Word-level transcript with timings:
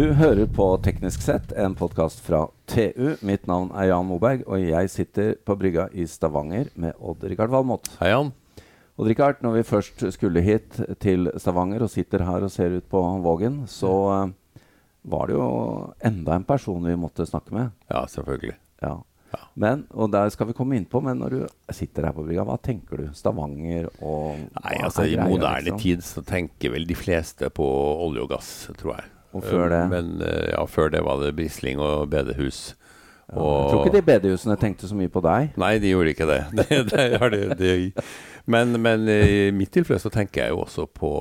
Du 0.00 0.14
hører 0.16 0.46
på 0.48 0.64
Teknisk 0.80 1.20
sett, 1.20 1.50
en 1.52 1.74
podkast 1.76 2.22
fra 2.24 2.46
TU. 2.70 3.18
Mitt 3.26 3.42
navn 3.50 3.66
er 3.76 3.90
Jan 3.90 4.06
Moberg, 4.08 4.46
og 4.48 4.62
jeg 4.62 4.88
sitter 4.88 5.34
på 5.44 5.58
brygga 5.60 5.90
i 5.92 6.06
Stavanger 6.08 6.70
med 6.80 6.96
Odd-Rikard 6.96 7.52
Valmot. 7.52 7.90
Hei, 7.98 8.08
Jan. 8.14 8.30
Odd-Rikard, 8.96 9.42
når 9.44 9.58
vi 9.58 9.66
først 9.68 10.06
skulle 10.16 10.40
hit 10.46 10.80
til 11.04 11.28
Stavanger 11.36 11.84
og 11.84 11.92
sitter 11.92 12.24
her 12.24 12.48
og 12.48 12.54
ser 12.54 12.78
ut 12.78 12.88
på 12.88 13.04
Vågen, 13.26 13.60
så 13.68 13.92
uh, 14.08 14.64
var 15.04 15.28
det 15.28 15.36
jo 15.36 15.50
enda 16.14 16.38
en 16.38 16.48
person 16.48 16.88
vi 16.88 16.96
måtte 16.96 17.28
snakke 17.28 17.58
med. 17.58 17.76
Ja, 17.92 18.06
selvfølgelig. 18.08 18.56
Ja. 18.80 18.96
ja. 19.36 19.44
Men, 19.52 19.84
og 19.92 20.16
der 20.16 20.32
skal 20.32 20.48
vi 20.48 20.56
komme 20.56 20.80
inn 20.80 20.88
på, 20.88 21.04
men 21.04 21.20
når 21.20 21.36
du 21.36 21.40
sitter 21.76 22.08
her 22.08 22.16
på 22.16 22.24
brygga, 22.24 22.48
hva 22.48 22.56
tenker 22.56 23.04
du? 23.04 23.08
Stavanger 23.20 23.92
og 24.00 24.46
Nei, 24.62 24.80
altså 24.80 25.04
I 25.04 25.20
moderne 25.20 25.74
liksom? 25.74 25.84
tid 25.84 26.08
så 26.08 26.24
tenker 26.24 26.78
vel 26.78 26.88
de 26.88 27.02
fleste 27.04 27.52
på 27.52 27.72
olje 28.08 28.24
og 28.30 28.38
gass, 28.38 28.54
tror 28.80 28.96
jeg. 28.96 29.16
Og 29.36 29.44
før 29.46 29.70
det? 29.70 29.84
Men 29.92 30.18
eh, 30.26 30.50
ja, 30.52 30.64
før 30.66 30.90
det 30.92 31.04
var 31.06 31.22
det 31.22 31.34
Brisling 31.38 31.80
og 31.82 32.10
bedehus. 32.12 32.74
Ja, 33.30 33.38
jeg 33.38 33.70
tror 33.70 33.84
ikke 33.84 33.94
de 33.94 34.06
bedehusene 34.08 34.56
tenkte 34.58 34.88
så 34.90 34.96
mye 34.98 35.10
på 35.12 35.22
deg. 35.22 35.52
Nei, 35.60 35.76
de 35.78 35.92
gjorde 35.92 36.14
ikke 36.16 36.26
det. 36.26 36.40
det, 36.58 36.80
det, 36.90 37.58
det 37.60 37.74
men, 38.50 38.74
men, 38.82 39.06
i 39.06 39.52
mitt 39.54 39.70
tilfelle 39.74 40.02
så 40.02 40.10
tenker 40.10 40.42
jeg 40.42 40.54
jo 40.54 40.64
også 40.64 40.88
på 40.90 41.12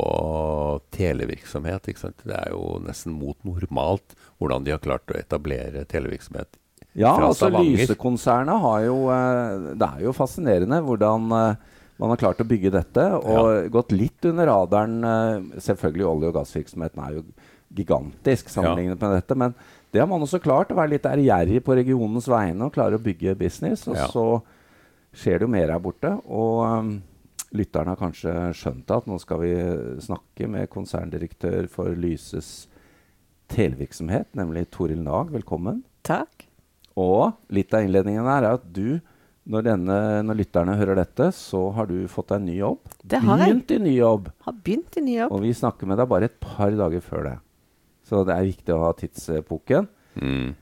televirksomhet. 0.96 1.92
ikke 1.92 2.02
sant? 2.08 2.24
Det 2.26 2.34
er 2.34 2.56
jo 2.56 2.80
nesten 2.82 3.14
mot 3.14 3.38
normalt 3.46 4.18
hvordan 4.40 4.66
de 4.66 4.74
har 4.74 4.82
klart 4.82 5.12
å 5.14 5.20
etablere 5.20 5.86
televirksomhet 5.90 6.58
ja, 6.98 7.12
fra 7.14 7.28
altså 7.30 7.50
Lysekonsernet 7.54 8.64
har 8.64 8.80
jo 8.88 8.96
eh, 9.14 9.68
Det 9.78 9.88
er 9.88 10.06
jo 10.08 10.14
fascinerende 10.16 10.80
hvordan 10.84 11.36
eh, 11.38 11.68
man 12.00 12.14
har 12.14 12.20
klart 12.22 12.40
å 12.40 12.48
bygge 12.48 12.72
dette. 12.72 13.04
Og 13.20 13.50
ja. 13.52 13.64
gått 13.76 13.92
litt 13.92 14.24
under 14.30 14.48
radaren. 14.48 15.02
Selvfølgelig 15.60 16.06
olje- 16.08 16.30
og 16.30 16.38
gassvirksomheten 16.38 17.02
er 17.04 17.18
jo 17.18 17.24
gigantisk 17.76 18.50
sammenlignet 18.50 18.98
ja. 18.98 19.08
med 19.08 19.20
dette. 19.20 19.38
Men 19.38 19.54
det 19.92 20.02
har 20.02 20.10
man 20.10 20.24
også 20.26 20.42
klart, 20.44 20.72
å 20.72 20.80
være 20.80 20.96
litt 20.96 21.08
ærgjerrig 21.10 21.62
på 21.66 21.78
regionens 21.78 22.30
vegne 22.30 22.68
og 22.68 22.74
klare 22.76 22.98
å 22.98 23.04
bygge 23.04 23.38
business. 23.40 23.86
Og 23.90 23.98
ja. 23.98 24.08
så 24.12 24.26
skjer 25.16 25.40
det 25.40 25.48
jo 25.48 25.54
mer 25.54 25.74
her 25.74 25.84
borte. 25.84 26.12
Og 26.30 26.64
um, 26.66 26.92
lytterne 27.58 27.96
har 27.96 28.02
kanskje 28.02 28.34
skjønt 28.58 28.94
at 28.94 29.08
nå 29.10 29.20
skal 29.22 29.44
vi 29.44 29.54
snakke 30.06 30.50
med 30.52 30.70
konserndirektør 30.74 31.70
for 31.72 31.94
Lyses 31.98 32.68
televirksomhet, 33.50 34.30
nemlig 34.38 34.68
Toril 34.74 35.02
Nag. 35.02 35.32
Velkommen. 35.34 35.82
Takk. 36.06 36.46
Og 37.00 37.32
litt 37.54 37.74
av 37.74 37.86
innledningen 37.86 38.28
her 38.30 38.46
er 38.46 38.60
at 38.60 38.68
du 38.70 39.00
når, 39.50 39.66
denne, 39.66 39.98
når, 40.28 40.38
lytterne 40.44 40.76
hører 40.78 41.00
dette, 41.00 41.32
så 41.34 41.64
har 41.74 41.88
du 41.90 42.04
fått 42.12 42.30
deg 42.30 42.42
en 42.42 42.50
ny 42.52 42.58
jobb. 42.60 42.92
Det 43.02 43.22
har 43.24 43.40
jeg. 43.42 43.48
Begynt 43.50 43.72
i 43.74 43.78
ny 43.82 43.94
jobb. 43.96 44.28
Har 44.46 44.58
begynt 44.66 44.98
i 45.00 45.06
ny 45.06 45.16
jobb. 45.16 45.34
Og 45.34 45.46
vi 45.48 45.54
snakker 45.58 45.90
med 45.90 45.98
deg 45.98 46.10
bare 46.12 46.30
et 46.30 46.36
par 46.44 46.76
dager 46.78 47.02
før 47.02 47.26
det. 47.26 47.38
Så 48.10 48.24
det 48.26 48.34
er 48.34 48.48
viktig 48.48 48.74
å 48.74 48.82
ha 48.88 48.92
tidsepoken. 48.98 49.86
Mm. 50.18 50.56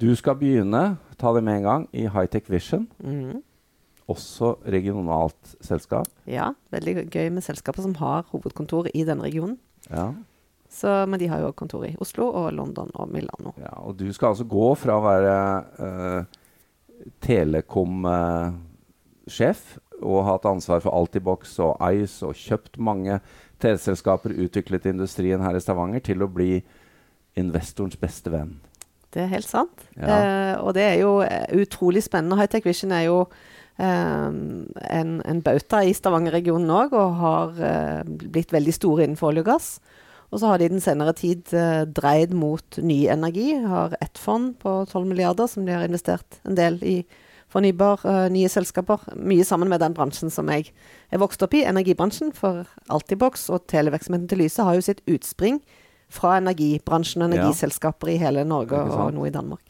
Du 0.00 0.16
skal 0.16 0.38
begynne, 0.40 0.96
ta 1.20 1.28
det 1.36 1.44
med 1.44 1.60
en 1.60 1.66
gang, 1.66 1.82
i 1.92 2.08
Hightech 2.08 2.48
Vision. 2.48 2.88
Mm. 3.04 3.44
Også 4.10 4.56
regionalt 4.64 5.56
selskap. 5.60 6.08
Ja, 6.26 6.54
veldig 6.72 7.12
gøy 7.12 7.30
med 7.34 7.42
selskaper 7.44 7.82
som 7.84 7.94
har 8.00 8.24
hovedkontor 8.32 8.88
i 8.94 9.04
denne 9.04 9.22
regionen. 9.28 9.58
Ja. 9.90 10.14
Så, 10.70 11.06
men 11.10 11.20
de 11.20 11.28
har 11.28 11.40
jo 11.42 11.52
kontor 11.52 11.84
i 11.84 11.96
Oslo 12.00 12.30
og 12.30 12.52
London 12.54 12.90
og 12.94 13.08
Milano. 13.12 13.52
Ja, 13.58 13.74
og 13.84 13.98
du 13.98 14.12
skal 14.14 14.28
altså 14.32 14.44
gå 14.48 14.74
fra 14.78 14.94
å 14.96 15.02
være 15.04 15.64
uh, 15.82 16.24
telekom-sjef 17.26 19.76
uh, 19.76 19.80
og 20.00 20.24
hatt 20.30 20.44
ansvar 20.48 20.80
for 20.80 20.90
Altibox 20.96 21.58
og 21.60 21.76
Ice 21.92 22.24
og 22.24 22.34
kjøpt 22.38 22.78
mange 22.80 23.20
TV-selskaper 23.62 24.34
utviklet 24.46 24.88
industrien 24.90 25.42
her 25.44 25.56
i 25.56 25.62
Stavanger 25.62 26.02
til 26.04 26.24
å 26.24 26.30
bli 26.30 26.58
investorens 27.40 27.98
beste 28.00 28.32
venn. 28.32 28.56
Det 29.10 29.24
er 29.24 29.32
helt 29.32 29.48
sant. 29.48 29.86
Ja. 29.96 30.06
Eh, 30.06 30.56
og 30.62 30.74
det 30.76 30.84
er 30.86 30.98
jo 31.02 31.16
eh, 31.24 31.46
utrolig 31.62 32.04
spennende. 32.06 32.38
Hightech 32.38 32.66
Vision 32.66 32.92
er 32.94 33.08
jo 33.08 33.16
eh, 33.80 34.28
en, 34.30 35.16
en, 35.18 35.40
bauta 35.46 35.82
i 35.82 35.94
Stavanger-regionen 35.96 36.70
òg, 36.70 36.94
og 36.94 37.16
har 37.22 37.64
eh, 37.70 38.12
blitt 38.30 38.54
veldig 38.54 38.76
store 38.76 39.06
innenfor 39.06 39.32
olje 39.32 39.46
og 39.46 39.50
gass. 39.50 39.72
Og 40.30 40.38
så 40.38 40.52
har 40.52 40.60
de 40.60 40.68
den 40.70 40.82
senere 40.82 41.14
tid 41.18 41.50
eh, 41.56 41.82
dreid 41.90 42.34
mot 42.38 42.78
ny 42.78 43.00
energi. 43.10 43.50
Har 43.66 43.96
ett 44.00 44.18
fond 44.18 44.54
på 44.62 44.84
12 44.86 45.08
milliarder 45.10 45.50
som 45.50 45.66
de 45.66 45.74
har 45.74 45.86
investert 45.86 46.38
en 46.46 46.58
del 46.58 46.78
i 46.86 47.00
fornybar, 47.50 48.04
uh, 48.06 48.26
nye 48.32 48.50
selskaper. 48.50 49.04
Mye 49.16 49.46
sammen 49.46 49.70
med 49.72 49.82
den 49.82 49.96
bransjen 49.96 50.32
som 50.32 50.50
jeg 50.52 50.70
er 51.10 51.22
vokst 51.22 51.42
opp 51.44 51.56
i, 51.56 51.64
energibransjen. 51.68 52.34
For 52.36 52.64
Altibox 52.92 53.48
og 53.52 53.66
televirksomheten 53.70 54.28
til 54.30 54.44
Lyse 54.44 54.66
har 54.66 54.78
jo 54.78 54.86
sitt 54.86 55.02
utspring 55.10 55.60
fra 56.10 56.36
energibransjen 56.40 57.22
og 57.22 57.30
energiselskaper 57.30 58.10
i 58.10 58.20
hele 58.20 58.46
Norge 58.48 58.78
og 58.78 59.12
noe 59.14 59.30
i 59.30 59.34
Danmark. 59.34 59.62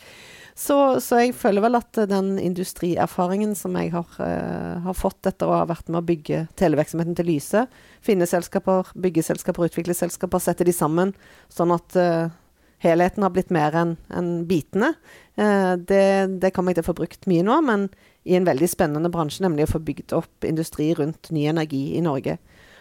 Så, 0.61 0.77
så, 1.01 1.23
jeg 1.23 1.33
føler 1.39 1.63
vel 1.65 1.79
at 1.79 1.97
den 2.11 2.35
industrierfaringen 2.43 3.55
som 3.57 3.77
jeg 3.81 3.95
har, 3.95 4.09
uh, 4.21 4.83
har, 4.85 4.97
fått 4.97 5.31
etter 5.31 5.49
å 5.49 5.61
ha 5.63 5.69
vært 5.71 5.89
med 5.89 6.03
å 6.03 6.05
bygge 6.05 6.43
televirksomheten 6.61 7.17
til 7.17 7.31
Lyse, 7.31 7.65
finne 8.05 8.29
selskaper, 8.29 8.91
bygge 8.93 9.25
selskaper, 9.25 9.71
utvikle 9.71 9.97
selskaper, 9.97 10.43
sette 10.43 10.67
de 10.69 10.75
sammen, 10.77 11.15
sånn 11.53 11.73
at 11.73 11.97
uh, 11.97 12.29
helheten 12.81 13.25
har 13.25 13.33
blitt 13.35 13.53
mer 13.55 13.77
enn 13.77 13.97
en 14.17 14.31
bitene. 14.49 14.95
Eh, 15.37 15.75
det, 15.77 16.05
det 16.41 16.53
jeg 16.53 16.77
til 16.79 16.85
å 16.85 16.89
få 16.91 16.97
brukt 17.03 17.29
mye 17.31 17.45
nå, 17.47 17.61
men 17.67 17.89
i 18.29 18.37
en 18.37 18.49
veldig 18.49 18.69
spennende 18.69 19.13
bransje, 19.13 19.45
nemlig 19.45 19.67
å 19.67 19.75
få 19.75 19.83
bygd 19.85 20.15
opp 20.17 20.49
industri 20.49 20.91
rundt 20.97 21.31
ny 21.35 21.47
energi 21.53 21.91
i 21.97 22.05
Norge. 22.05 22.39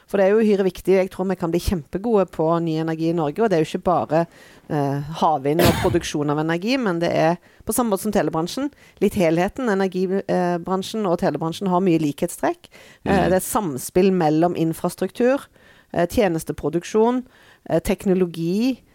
For 0.10 0.18
det 0.18 0.26
er 0.26 0.34
jo 0.34 0.42
uhyre 0.42 0.66
viktig. 0.66 0.96
Jeg 0.98 1.12
tror 1.14 1.28
vi 1.30 1.38
kan 1.38 1.52
bli 1.54 1.62
kjempegode 1.62 2.26
på 2.34 2.48
ny 2.66 2.80
energi 2.82 3.12
i 3.12 3.16
Norge. 3.16 3.44
Og 3.44 3.52
det 3.52 3.60
er 3.60 3.62
jo 3.62 3.68
ikke 3.70 3.86
bare 3.92 4.24
eh, 4.26 5.12
havvind 5.22 5.62
og 5.62 5.78
produksjon 5.84 6.34
av 6.34 6.42
energi, 6.42 6.80
men 6.82 7.02
det 7.04 7.12
er 7.14 7.38
på 7.68 7.76
samme 7.78 7.94
måte 7.94 8.08
som 8.08 8.16
telebransjen. 8.16 8.72
Litt 9.04 9.20
helheten. 9.22 9.70
Energibransjen 9.70 11.06
og 11.06 11.20
telebransjen 11.22 11.70
har 11.70 11.86
mye 11.86 12.02
likhetstrekk. 12.02 12.72
Eh, 13.06 13.06
mm. 13.06 13.30
det 13.30 13.38
er 13.38 13.46
samspill 13.46 14.10
mellom 14.18 14.58
infrastruktur, 14.58 15.46
eh, 15.94 16.10
tjenesteproduksjon, 16.10 17.22
eh, 17.70 17.84
teknologi 17.86 18.56
eh, 18.74 18.89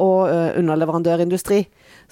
og 0.00 0.30
uh, 0.30 0.50
underleverandørindustri. 0.58 1.62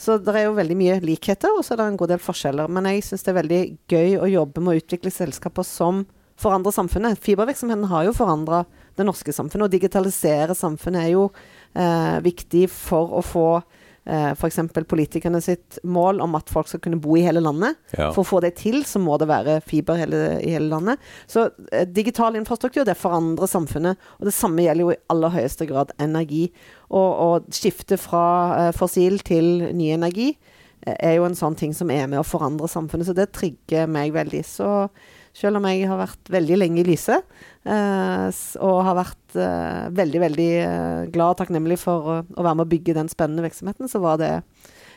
Så 0.00 0.18
det 0.20 0.34
er 0.36 0.46
jo 0.46 0.56
veldig 0.58 0.76
mye 0.76 0.98
likheter, 1.04 1.52
og 1.56 1.64
så 1.64 1.74
er 1.74 1.80
det 1.80 1.86
en 1.90 2.00
god 2.00 2.12
del 2.14 2.22
forskjeller. 2.22 2.70
Men 2.72 2.88
jeg 2.90 3.04
syns 3.06 3.26
det 3.26 3.32
er 3.32 3.40
veldig 3.40 3.60
gøy 3.90 4.16
å 4.20 4.30
jobbe 4.30 4.64
med 4.64 4.72
å 4.72 4.82
utvikle 4.82 5.12
selskaper 5.14 5.66
som 5.66 6.04
forandrer 6.40 6.74
samfunnet. 6.74 7.20
Fibervirksomheten 7.20 7.88
har 7.90 8.06
jo 8.06 8.16
forandra 8.16 8.64
det 8.98 9.06
norske 9.06 9.32
samfunnet, 9.34 9.68
og 9.68 9.74
digitalisere 9.74 10.56
samfunnet 10.56 11.06
er 11.06 11.12
jo 11.14 11.26
eh, 11.76 12.16
viktig 12.24 12.66
for 12.72 13.18
å 13.18 13.22
få 13.24 13.46
eh, 14.06 14.30
f.eks. 14.32 14.58
politikerne 14.88 15.40
sitt 15.44 15.78
mål 15.84 16.20
om 16.24 16.36
at 16.38 16.50
folk 16.52 16.68
skal 16.70 16.82
kunne 16.84 17.00
bo 17.02 17.16
i 17.18 17.24
hele 17.24 17.42
landet. 17.42 17.78
Ja. 17.96 18.10
For 18.14 18.22
å 18.22 18.28
få 18.28 18.40
det 18.44 18.54
til, 18.60 18.82
så 18.88 19.02
må 19.02 19.18
det 19.20 19.30
være 19.30 19.58
fiber 19.66 19.98
hele, 20.00 20.22
i 20.44 20.54
hele 20.54 20.70
landet. 20.72 21.02
Så 21.30 21.48
eh, 21.72 21.86
digital 21.88 22.38
infrastruktur, 22.38 22.84
det 22.88 22.98
forandrer 23.00 23.50
samfunnet. 23.50 24.10
Og 24.18 24.30
det 24.30 24.36
samme 24.36 24.64
gjelder 24.64 24.86
jo 24.86 24.94
i 24.94 25.00
aller 25.12 25.36
høyeste 25.36 25.68
grad 25.70 25.94
energi. 26.00 26.48
Og, 26.90 27.46
skifte 27.54 27.98
fra 28.00 28.24
eh, 28.56 28.72
fossil 28.76 29.20
til 29.26 29.70
ny 29.76 29.92
energi 29.94 30.32
eh, 30.32 30.96
er 30.96 31.16
jo 31.18 31.28
en 31.28 31.38
sånn 31.38 31.58
ting 31.58 31.74
som 31.76 31.92
er 31.94 32.08
med 32.10 32.22
å 32.22 32.26
forandre 32.26 32.70
samfunnet. 32.70 33.08
Så 33.08 33.16
det 33.16 33.30
trigger 33.36 33.90
meg 33.90 34.14
veldig. 34.16 34.44
Så 34.46 34.70
selv 35.36 35.60
om 35.60 35.68
jeg 35.70 35.88
har 35.88 36.00
vært 36.00 36.32
veldig 36.32 36.58
lenge 36.58 36.82
i 36.82 36.86
Lyse, 36.88 37.20
eh, 37.64 38.42
og 38.66 38.82
har 38.86 38.98
vært 38.98 39.38
eh, 39.38 39.88
veldig, 39.96 40.20
veldig 40.26 40.50
eh, 40.64 41.08
glad 41.14 41.34
og 41.34 41.40
takknemlig 41.40 41.80
for 41.80 42.12
å, 42.12 42.20
å, 42.24 42.44
være 42.44 42.58
med 42.58 42.66
å 42.66 42.72
bygge 42.74 42.96
den 42.98 43.10
spennende 43.12 43.46
virksomheten, 43.46 43.90
så 43.90 44.02
var 44.02 44.20
det 44.20 44.36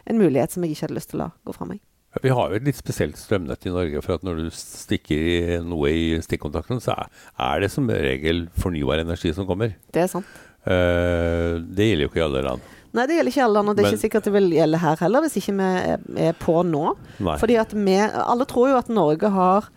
en 0.10 0.20
mulighet 0.20 0.54
som 0.54 0.66
jeg 0.66 0.76
ikke 0.76 0.88
hadde 0.88 1.00
lyst 1.00 1.14
til 1.14 1.22
å 1.22 1.26
la 1.26 1.34
gå 1.46 1.56
fra 1.56 1.70
meg. 1.70 1.84
Vi 2.22 2.30
har 2.30 2.52
jo 2.52 2.59
et 2.59 2.66
litt 2.68 2.78
spesielt 2.78 3.18
strømnett 3.18 3.66
i 3.66 3.72
Norge. 3.74 4.02
For 4.06 4.20
at 4.20 4.26
når 4.26 4.44
du 4.44 4.50
stikker 4.53 5.64
noe 5.66 5.90
i 5.90 6.03
stikkontakten, 6.22 6.78
så 6.84 6.94
er 6.94 7.64
det 7.64 7.72
som 7.74 7.90
regel 7.90 8.46
fornybar 8.62 9.02
energi 9.02 9.32
som 9.34 9.47
kommer. 9.50 9.74
Det 9.96 10.03
er 10.03 10.12
sant. 10.12 10.29
Uh, 10.64 11.58
det 11.74 11.90
gjelder 11.90 12.06
jo 12.06 12.12
ikke 12.12 12.22
i 12.22 12.26
alle 12.28 12.44
land. 12.46 12.68
Nei, 12.94 13.08
det 13.09 13.18
gjelder 13.18 13.34
ikke 13.34 13.46
alle 13.47 13.58
land, 13.58 13.72
og 13.72 13.76
det 13.76 13.82
er 13.82 13.88
Men, 13.88 13.96
ikke 13.96 14.06
sikkert 14.06 14.28
det 14.28 14.34
vil 14.36 14.52
gjelde 14.53 14.82
her 14.84 15.00
heller, 15.02 15.26
hvis 15.26 15.40
ikke 15.41 15.56
vi 15.58 15.70
er, 15.90 16.03
er 16.28 16.36
på 16.38 16.59
nå. 16.70 16.84
Nei. 17.26 17.38
Fordi 17.41 17.58
at 17.58 17.74
vi 17.74 17.97
Alle 18.06 18.46
tror 18.50 18.70
jo 18.70 18.78
at 18.78 18.94
Norge 18.94 19.34
har 19.34 19.72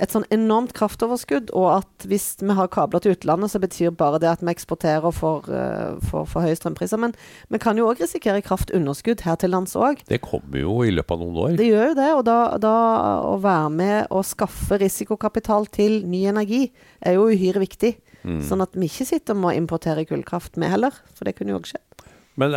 et 0.00 0.14
sånn 0.14 0.24
enormt 0.32 0.72
kraftoverskudd, 0.76 1.52
og 1.56 1.66
at 1.80 2.06
hvis 2.08 2.32
vi 2.40 2.56
har 2.56 2.70
kabler 2.72 3.02
til 3.04 3.14
utlandet, 3.14 3.52
så 3.52 3.60
betyr 3.62 3.92
bare 3.96 4.20
det 4.22 4.30
at 4.30 4.44
vi 4.44 4.52
eksporterer 4.52 5.04
og 5.06 5.16
får 5.18 5.50
for, 6.08 6.28
for 6.28 6.44
høye 6.44 6.56
strømpriser. 6.58 7.00
Men 7.00 7.14
vi 7.52 7.60
kan 7.62 7.78
jo 7.78 7.88
òg 7.90 8.00
risikere 8.02 8.42
kraftunderskudd 8.44 9.24
her 9.26 9.38
til 9.40 9.52
lands 9.54 9.76
òg. 9.78 10.02
Det 10.08 10.20
kommer 10.24 10.62
jo 10.62 10.80
i 10.86 10.92
løpet 10.94 11.16
av 11.16 11.22
noen 11.22 11.40
år. 11.44 11.56
Det 11.60 11.68
gjør 11.68 11.90
jo 11.90 11.98
det. 11.98 12.08
Og 12.18 12.24
da, 12.28 12.38
da 12.62 12.74
å 13.28 13.36
være 13.42 13.72
med 13.76 13.98
og 14.14 14.26
skaffe 14.28 14.80
risikokapital 14.80 15.68
til 15.72 16.00
ny 16.08 16.24
energi 16.30 16.66
er 17.00 17.18
jo 17.18 17.28
uhyre 17.30 17.62
viktig. 17.62 17.94
Mm. 18.24 18.42
Sånn 18.44 18.64
at 18.64 18.76
vi 18.76 18.90
ikke 18.90 19.08
sitter 19.08 19.38
med 19.38 19.52
å 19.52 19.56
importere 19.62 20.06
kullkraft, 20.08 20.58
vi 20.60 20.70
heller. 20.70 20.96
For 21.16 21.28
det 21.28 21.36
kunne 21.38 21.54
jo 21.54 21.60
òg 21.60 21.70
skjedd. 21.72 21.86
Men 22.40 22.54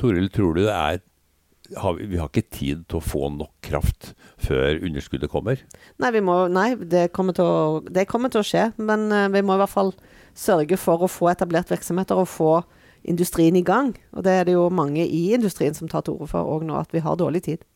Toril, 0.00 0.30
tror 0.32 0.56
du 0.56 0.64
det 0.64 0.72
er 0.74 1.02
har 1.76 1.98
vi, 1.98 2.18
har 2.20 2.30
ikke 2.30 2.50
tid 2.52 2.84
til 2.90 2.98
å 2.98 3.04
få 3.04 3.30
nok 3.34 3.52
kraft 3.64 4.12
før 4.42 4.80
underskuddet 4.82 5.30
kommer? 5.32 5.62
Nei, 6.02 6.12
må, 6.24 6.44
nei 6.52 6.74
det, 6.76 7.08
kommer 7.16 7.38
å, 7.42 7.80
det, 7.86 8.06
kommer 8.10 8.32
til 8.32 8.42
å, 8.42 8.46
skje. 8.46 8.68
Men 8.82 9.08
uh, 9.12 9.28
vi 9.32 9.44
må 9.44 9.56
i 9.56 9.62
hvert 9.62 9.72
fall 9.72 9.92
sørge 10.38 10.78
for 10.80 11.04
å 11.04 11.10
få 11.10 11.32
etablert 11.32 11.72
virksomheter 11.72 12.18
og 12.20 12.30
få 12.30 12.52
industrien 13.08 13.56
i 13.58 13.64
gang. 13.66 13.92
Og 14.16 14.24
det 14.26 14.38
er 14.38 14.48
det 14.48 14.56
jo 14.56 14.68
mange 14.72 15.04
i 15.04 15.28
industrien 15.34 15.74
som 15.76 15.90
tar 15.90 16.06
til 16.06 16.16
orde 16.16 16.30
for 16.32 16.56
òg 16.56 16.66
nå, 16.68 16.78
at 16.78 16.94
vi 16.94 17.02
har 17.04 17.18
dårlig 17.20 17.44
tid. 17.48 17.66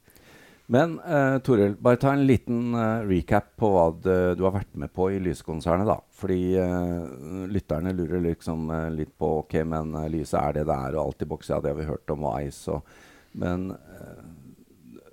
Men 0.67 0.97
uh, 0.99 1.39
Toril, 1.47 1.77
bare 1.79 1.99
ta 2.03 2.11
en 2.11 2.25
liten 2.27 2.75
uh, 2.75 3.05
recap 3.07 3.53
på 3.59 3.69
hva 3.71 3.85
det, 4.03 4.19
du 4.39 4.43
har 4.49 4.57
vært 4.57 4.73
med 4.75 4.91
på 4.95 5.13
i 5.15 5.21
Lysekonsernet. 5.23 5.87
da. 5.87 6.01
Fordi 6.19 6.41
uh, 6.59 7.47
lytterne 7.53 7.95
lurer 7.95 8.25
liksom 8.25 8.73
litt 8.97 9.15
på 9.19 9.37
ok, 9.45 9.61
men 9.69 9.95
Lyse 10.11 10.41
er 10.41 10.59
det 10.59 10.67
det 10.67 10.79
er, 10.89 10.97
og 10.97 11.13
Altibox, 11.13 11.53
ja, 11.53 11.61
det 11.63 11.71
har 11.71 11.79
vi 11.79 11.91
hørt 11.91 12.11
om, 12.15 12.27
og 12.27 12.49
Ice. 12.49 12.75
Og, 12.75 13.05
men 13.37 13.69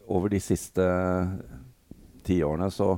over 0.08 0.32
de 0.32 0.40
siste 0.44 0.84
tiårene 2.28 2.70
så 2.72 2.96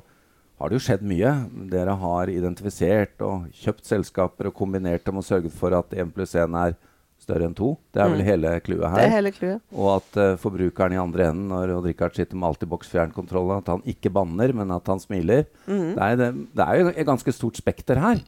har 0.60 0.72
det 0.72 0.78
jo 0.80 0.86
skjedd 0.86 1.06
mye. 1.06 1.32
Dere 1.72 1.96
har 2.00 2.32
identifisert 2.32 3.22
og 3.26 3.50
kjøpt 3.60 3.88
selskaper 3.90 4.50
og 4.50 4.58
kombinert 4.58 5.06
dem 5.08 5.20
og 5.20 5.28
sørget 5.28 5.56
for 5.56 5.76
at 5.76 5.96
1 5.96 6.14
pluss 6.16 6.36
1 6.38 6.56
er 6.62 6.78
større 7.26 7.48
enn 7.48 7.56
to. 7.58 7.74
Det 7.94 8.02
er 8.04 8.12
vel 8.12 8.22
mm. 8.22 8.28
hele 8.28 8.52
clouet 8.64 8.86
her. 8.92 9.00
Det 9.00 9.08
er 9.08 9.16
hele 9.16 9.34
kluet. 9.36 9.64
Og 9.74 9.90
at 9.96 10.20
uh, 10.20 10.38
forbrukeren 10.40 10.96
i 10.96 11.02
andre 11.02 11.30
enden, 11.32 11.50
når 11.52 11.74
Odd 11.78 11.90
Rikard 11.90 12.16
sitter 12.18 12.38
med 12.38 12.52
Altibox 12.52 12.92
fjernkontroll, 12.92 13.56
at 13.58 13.72
han 13.72 13.84
ikke 13.96 14.12
banner, 14.14 14.54
men 14.56 14.74
at 14.76 14.92
han 14.92 15.02
smiler. 15.02 15.48
Mm. 15.66 15.96
Det, 15.96 16.08
er, 16.08 16.20
det, 16.22 16.30
det, 16.54 16.68
er, 16.68 16.82
jo 16.82 16.94
et 16.94 17.10
ganske 17.10 17.36
stort 17.36 17.60
spekter 17.60 18.02
her. 18.04 18.22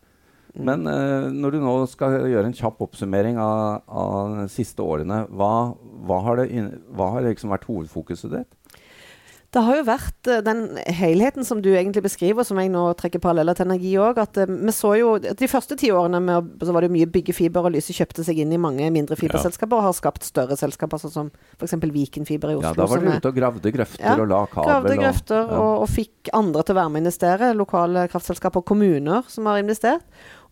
Men 0.66 0.88
uh, 0.90 1.28
når 1.34 1.56
du 1.56 1.60
nå 1.64 1.74
skal 1.92 2.20
gjøre 2.32 2.50
en 2.50 2.58
kjapp 2.58 2.82
oppsummering 2.88 3.40
av, 3.42 3.84
av 3.88 4.38
de 4.44 4.48
siste 4.52 4.84
årene, 4.84 5.26
hva, 5.30 5.54
hva 6.08 6.22
har, 6.26 6.42
det, 6.42 6.64
hva 6.98 7.14
har 7.16 7.28
liksom 7.28 7.54
vært 7.54 7.68
hovedfokuset 7.70 8.34
ditt? 8.34 8.54
Det 9.48 9.62
har 9.64 9.78
jo 9.80 9.84
vært 9.88 10.28
uh, 10.28 10.42
den 10.44 10.64
helheten 10.92 11.46
som 11.48 11.62
du 11.64 11.70
egentlig 11.72 12.04
beskriver, 12.04 12.44
som 12.46 12.60
jeg 12.60 12.72
nå 12.74 12.82
trekker 13.00 13.22
paralleller 13.24 13.56
til 13.56 13.68
energi 13.70 13.94
òg. 14.04 14.20
At 14.20 14.40
vi 14.44 14.74
så 14.76 14.92
jo 15.00 15.14
De 15.24 15.48
første 15.50 15.78
ti 15.80 15.92
årene 15.96 16.20
med, 16.24 16.50
så 16.60 16.76
var 16.76 16.84
det 16.84 16.92
mye 16.94 17.08
byggefiber, 17.12 17.70
og 17.70 17.78
Lyse 17.78 17.96
kjøpte 17.96 18.26
seg 18.28 18.42
inn 18.44 18.52
i 18.52 18.60
mange 18.62 18.90
mindre 18.94 19.16
fiberselskaper 19.20 19.78
ja. 19.78 19.80
og 19.80 19.88
har 19.88 19.96
skapt 19.96 20.28
større 20.28 20.58
selskaper, 20.60 21.00
sånn 21.00 21.16
som 21.16 21.32
f.eks. 21.56 21.78
Vikenfiber 21.80 22.52
i 22.52 22.58
Oslo. 22.60 22.74
Ja, 22.74 22.76
da 22.76 22.90
var 22.92 23.04
du 23.04 23.08
ute 23.08 23.32
og 23.32 23.40
gravde 23.40 23.74
grøfter 23.74 24.04
ja, 24.04 24.18
og 24.20 24.28
la 24.34 24.42
kabel. 24.52 24.70
Gravde 24.74 24.98
grøfter 25.00 25.40
og, 25.40 25.54
ja. 25.54 25.62
og, 25.64 25.86
og, 25.86 25.94
fikk 25.96 26.34
andre 26.36 26.66
til 26.66 26.76
å 26.76 26.80
være 26.82 26.92
med 26.92 27.00
å 27.00 27.06
investere. 27.06 27.54
Lokale 27.56 28.08
kraftselskaper, 28.12 28.66
og 28.66 28.68
kommuner 28.76 29.32
som 29.32 29.48
har 29.48 29.64
investert. 29.64 30.04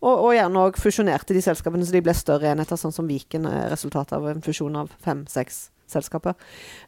Og, 0.02 0.12
og 0.12 0.34
gjerne 0.36 0.66
òg 0.66 0.80
fusjonerte 0.80 1.36
de 1.36 1.44
selskapene 1.44 1.86
så 1.86 1.96
de 1.96 2.04
ble 2.04 2.14
større 2.16 2.52
enheter, 2.52 2.80
sånn 2.80 2.94
som 2.94 3.08
Viken 3.08 3.48
er 3.50 3.70
resultatet 3.72 4.16
av 4.18 4.28
en 4.30 4.44
fusjon 4.44 4.76
av 4.82 4.92
fem-seks 5.04 5.66
selskaper. 5.90 6.34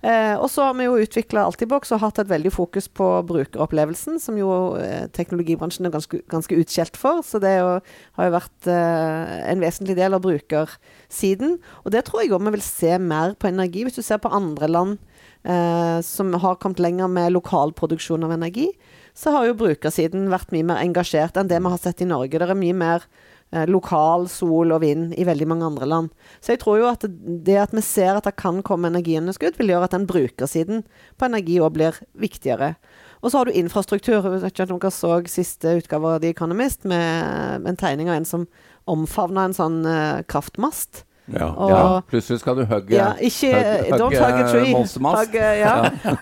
Eh, 0.02 0.34
og 0.34 0.48
så 0.50 0.66
har 0.66 0.76
vi 0.78 0.88
jo 0.88 0.98
utvikla 0.98 1.44
Altibox 1.46 1.92
og 1.94 2.02
hatt 2.02 2.20
et 2.22 2.30
veldig 2.30 2.50
fokus 2.54 2.88
på 2.90 3.06
brukeropplevelsen, 3.28 4.18
som 4.22 4.38
jo 4.38 4.50
eh, 4.80 5.06
teknologibransjen 5.14 5.88
er 5.88 5.94
ganske, 5.94 6.22
ganske, 6.30 6.58
utskjelt 6.58 6.98
for. 6.98 7.22
Så 7.26 7.40
det 7.42 7.54
jo, 7.60 7.76
har 8.18 8.28
jo 8.28 8.34
vært 8.34 8.70
eh, 8.72 9.36
en 9.52 9.62
vesentlig 9.62 9.98
del 9.98 10.18
av 10.18 10.24
brukersiden. 10.26 11.58
Og 11.84 11.94
det 11.94 12.04
tror 12.08 12.24
jeg 12.24 12.34
òg 12.34 12.44
vi 12.48 12.56
vil 12.58 12.66
se 12.66 12.96
mer 13.02 13.36
på 13.38 13.50
energi. 13.52 13.86
Hvis 13.86 14.00
du 14.00 14.04
ser 14.06 14.22
på 14.22 14.32
andre 14.34 14.70
land 14.70 14.98
eh, 15.44 15.98
som 16.06 16.34
har 16.34 16.58
kommet 16.58 16.82
lenger 16.82 17.10
med 17.12 17.36
lokalproduksjon 17.36 18.26
av 18.26 18.34
energi, 18.34 18.70
så 19.18 19.34
har 19.34 19.48
jo 19.48 19.56
brukersiden 19.58 20.28
vært 20.30 20.52
mye 20.54 20.66
mer 20.68 20.82
engasjert 20.82 21.38
enn 21.40 21.50
det 21.50 21.58
vi 21.58 21.72
har 21.72 21.82
sett 21.82 22.04
i 22.04 22.08
Norge. 22.08 22.38
Det 22.38 22.46
er 22.46 22.58
mye 22.58 22.76
mer 22.76 23.08
Eh, 23.50 23.64
lokal 23.64 24.26
sol 24.28 24.74
og 24.76 24.82
vind 24.82 25.14
i 25.16 25.24
veldig 25.24 25.46
mange 25.48 25.64
andre 25.64 25.86
land. 25.88 26.10
Så 26.44 26.52
jeg 26.52 26.60
tror 26.60 26.82
jo 26.82 26.88
at 26.90 27.06
det 27.08 27.56
at 27.56 27.72
vi 27.72 27.80
ser 27.80 28.18
at 28.18 28.26
det 28.28 28.34
kan 28.36 28.60
komme 28.60 28.90
energiunderskudd, 28.92 29.56
vil 29.56 29.72
gjøre 29.72 29.88
at 29.88 29.94
den 29.96 30.04
brukersiden 30.08 30.82
på 31.16 31.28
energi 31.30 31.56
òg 31.64 31.72
blir 31.78 31.96
viktigere. 32.12 32.74
Og 33.22 33.32
så 33.32 33.40
har 33.40 33.48
du 33.48 33.56
infrastruktur. 33.56 34.20
Jeg 34.20 34.42
vet 34.42 34.52
ikke 34.52 34.68
om 34.68 34.82
dere 34.82 34.92
så 34.92 35.14
siste 35.32 35.78
utgave 35.80 36.12
av 36.12 36.20
The 36.20 36.34
Economist 36.34 36.84
med 36.84 37.64
en 37.66 37.80
tegning 37.80 38.12
av 38.12 38.18
en 38.18 38.28
som 38.28 38.44
omfavna 38.88 39.48
en 39.48 39.56
sånn 39.56 39.80
eh, 39.88 40.20
kraftmast. 40.28 41.06
Ja. 41.28 41.48
Og, 41.52 41.70
ja. 41.72 41.82
Plutselig 42.08 42.40
skal 42.40 42.56
du 42.56 42.64
hugge 42.68 42.96
ja, 42.96 43.10
ikke, 43.20 43.50
hug, 43.52 43.98
Don't 44.00 44.16
hug 44.16 44.38
a 44.38 44.46
tree. 44.48 44.72
Hug, 44.72 45.36
ja. 45.36 45.74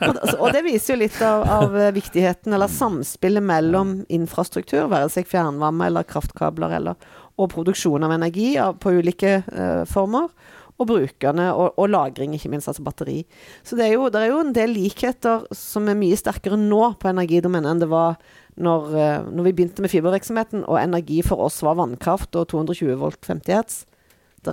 og, 0.09 0.19
og, 0.41 0.49
det 0.57 0.65
viser 0.67 0.95
jo 0.95 0.99
litt 1.05 1.21
av, 1.23 1.47
av, 1.47 1.79
viktigheten, 1.95 2.57
eller 2.57 2.73
samspillet 2.73 3.45
mellom 3.47 4.01
infrastruktur, 4.13 4.89
være 4.91 5.13
seg 5.15 5.31
fjernvarme 5.31 5.91
eller 5.91 6.07
kraftkabler, 6.09 6.77
eller, 6.81 7.09
og 7.39 7.51
produksjon 7.55 8.07
av 8.07 8.17
energi 8.17 8.55
på 8.83 8.97
ulike 8.99 9.41
uh, 9.47 9.83
former. 9.91 10.31
Og 10.77 10.91
brukerne, 10.91 11.47
og, 11.57 11.79
og, 11.81 11.87
lagring, 11.89 12.35
ikke 12.37 12.51
minst, 12.53 12.69
altså 12.69 12.83
batteri. 12.85 13.23
Så 13.65 13.79
det 13.79 13.87
er, 13.87 13.95
jo, 13.95 14.11
det 14.13 14.21
er 14.21 14.35
jo 14.35 14.43
en 14.43 14.53
del 14.53 14.75
likheter 14.77 15.47
som 15.57 15.87
er 15.89 15.97
mye 15.97 16.19
sterkere 16.21 16.59
nå 16.61 16.91
på 17.01 17.09
energidomenet 17.09 17.71
enn 17.71 17.81
det 17.81 17.89
var 17.89 18.19
når, 18.61 18.91
uh, 18.93 19.31
når 19.31 19.47
vi 19.47 19.55
begynte 19.57 19.85
med 19.85 19.93
fibervirksomheten, 19.93 20.67
og 20.67 20.81
energi 20.83 21.23
for 21.25 21.47
oss 21.47 21.63
var 21.65 21.79
vannkraft 21.79 22.37
og 22.37 22.51
220 22.53 22.99
volt 23.01 23.23
50 23.25 23.57
hertz. 23.57 23.85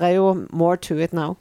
Det 0.01 0.09
er 0.09 0.17
jo 0.17 0.33
more 0.51 0.77
to 0.77 0.97
it 1.01 1.13
now. 1.15 1.37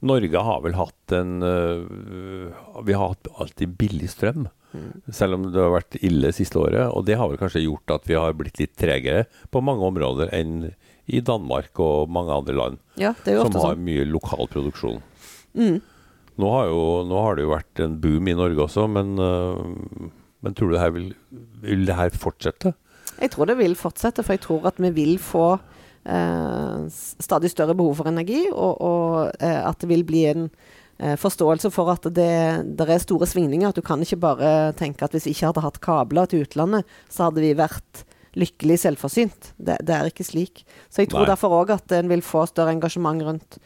Norge 0.00 0.40
har 0.46 0.60
vel 0.64 0.76
hatt 0.78 1.12
en 1.12 1.42
uh, 1.44 2.82
Vi 2.86 2.94
har 2.96 3.12
hatt 3.12 3.28
alltid 3.36 3.74
billig 3.80 4.10
strøm. 4.14 4.48
Mm. 4.74 4.90
Selv 5.12 5.36
om 5.36 5.44
det 5.52 5.60
har 5.60 5.74
vært 5.74 5.98
ille 6.02 6.32
siste 6.34 6.58
året. 6.58 6.88
Og 6.90 7.04
det 7.06 7.18
har 7.20 7.30
vel 7.30 7.40
kanskje 7.40 7.66
gjort 7.66 7.94
at 7.94 8.08
vi 8.08 8.18
har 8.18 8.34
blitt 8.38 8.58
litt 8.62 8.74
tregere 8.80 9.26
på 9.54 9.62
mange 9.64 9.86
områder 9.86 10.32
enn 10.34 10.72
i 11.04 11.20
Danmark 11.20 11.78
og 11.84 12.08
mange 12.12 12.32
andre 12.32 12.54
land 12.56 12.78
ja, 12.96 13.10
som 13.20 13.52
har 13.58 13.74
sånn. 13.74 13.82
mye 13.84 14.06
lokal 14.08 14.48
produksjon. 14.48 15.02
Mm. 15.52 15.82
Nå, 16.40 16.48
har 16.50 16.70
jo, 16.70 16.84
nå, 17.06 17.18
har 17.20 17.36
det 17.36 17.44
jo 17.44 17.52
vært 17.52 17.82
en 17.84 17.98
boom 18.02 18.30
i 18.30 18.36
Norge 18.38 18.64
også, 18.64 18.86
men, 18.90 19.12
uh, 19.20 20.08
men 20.42 20.56
tror 20.56 20.72
du 20.72 20.76
det 20.78 20.82
her 20.82 20.94
vil, 20.96 21.12
vil 21.62 21.84
det 21.86 21.98
her 21.98 22.16
fortsette? 22.16 22.72
Jeg 23.20 23.34
tror 23.34 23.52
det 23.52 23.58
vil 23.60 23.76
fortsette, 23.78 24.24
for 24.24 24.34
jeg 24.34 24.42
tror 24.46 24.66
at 24.72 24.80
vi 24.82 24.90
vil 24.96 25.14
få 25.22 25.58
stadig 26.04 27.50
større 27.52 27.74
behov 27.76 27.96
for 28.00 28.10
energi, 28.10 28.44
og, 28.52 28.80
og 28.84 29.30
eh, 29.40 29.60
at 29.64 29.80
det 29.80 29.88
vil 29.88 30.04
bli 30.04 30.24
en 30.28 30.48
eh, 30.98 31.14
forståelse 31.20 31.70
for 31.72 31.92
at 31.94 32.08
det, 32.12 32.32
det, 32.76 32.88
er 32.88 33.02
store 33.02 33.28
svingninger. 33.30 33.70
At 33.70 33.78
du 33.78 33.84
kan 33.84 34.02
ikke 34.04 34.20
bare 34.20 34.72
tenke 34.78 35.06
at 35.06 35.16
hvis 35.16 35.28
vi 35.28 35.36
ikke 35.36 35.52
hadde 35.52 35.64
hatt 35.64 35.80
kabler 35.84 36.28
til 36.28 36.44
utlandet, 36.44 36.84
så 37.08 37.28
hadde 37.28 37.44
vi 37.44 37.54
vært 37.56 38.04
lykkelig 38.34 38.80
selvforsynt. 38.82 39.52
Det, 39.56 39.78
det 39.86 39.94
er 39.96 40.10
ikke 40.10 40.26
slik. 40.26 40.64
Så 40.90 41.04
jeg 41.04 41.12
tror 41.12 41.24
Nei. 41.24 41.30
derfor 41.32 41.54
òg 41.62 41.74
at 41.76 41.92
en 41.94 42.10
vil 42.10 42.24
få 42.24 42.44
større 42.50 42.74
engasjement 42.74 43.22
rundt 43.22 43.58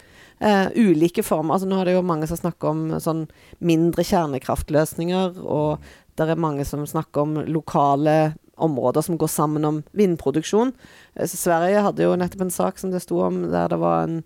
uh, 0.45 0.69
ulike 0.77 1.25
former. 1.25 1.57
Altså 1.57 1.71
Nå 1.71 1.79
er 1.81 1.89
det 1.89 1.95
jo 1.97 2.05
mange 2.07 2.29
som 2.29 2.37
snakker 2.37 2.75
om 2.75 2.83
sånn 3.01 3.25
mindre 3.65 4.05
kjernekraftløsninger, 4.05 5.41
og 5.41 5.81
det 6.19 6.29
er 6.29 6.43
mange 6.43 6.67
som 6.69 6.85
snakker 6.89 7.25
om 7.25 7.41
lokale 7.49 8.19
områder 8.65 9.05
som 9.05 9.19
går 9.21 9.31
sammen 9.33 9.67
om 9.69 9.83
vindproduksjon. 9.97 10.73
Eh, 11.15 11.29
Sverige 11.31 11.85
hadde 11.87 12.07
jo 12.07 12.17
nettopp 12.19 12.47
en 12.47 12.55
sak 12.55 12.81
som 12.81 12.93
det 12.95 13.03
sto 13.05 13.21
om, 13.25 13.45
der 13.53 13.71
det 13.73 13.81
var 13.83 14.07
en 14.07 14.23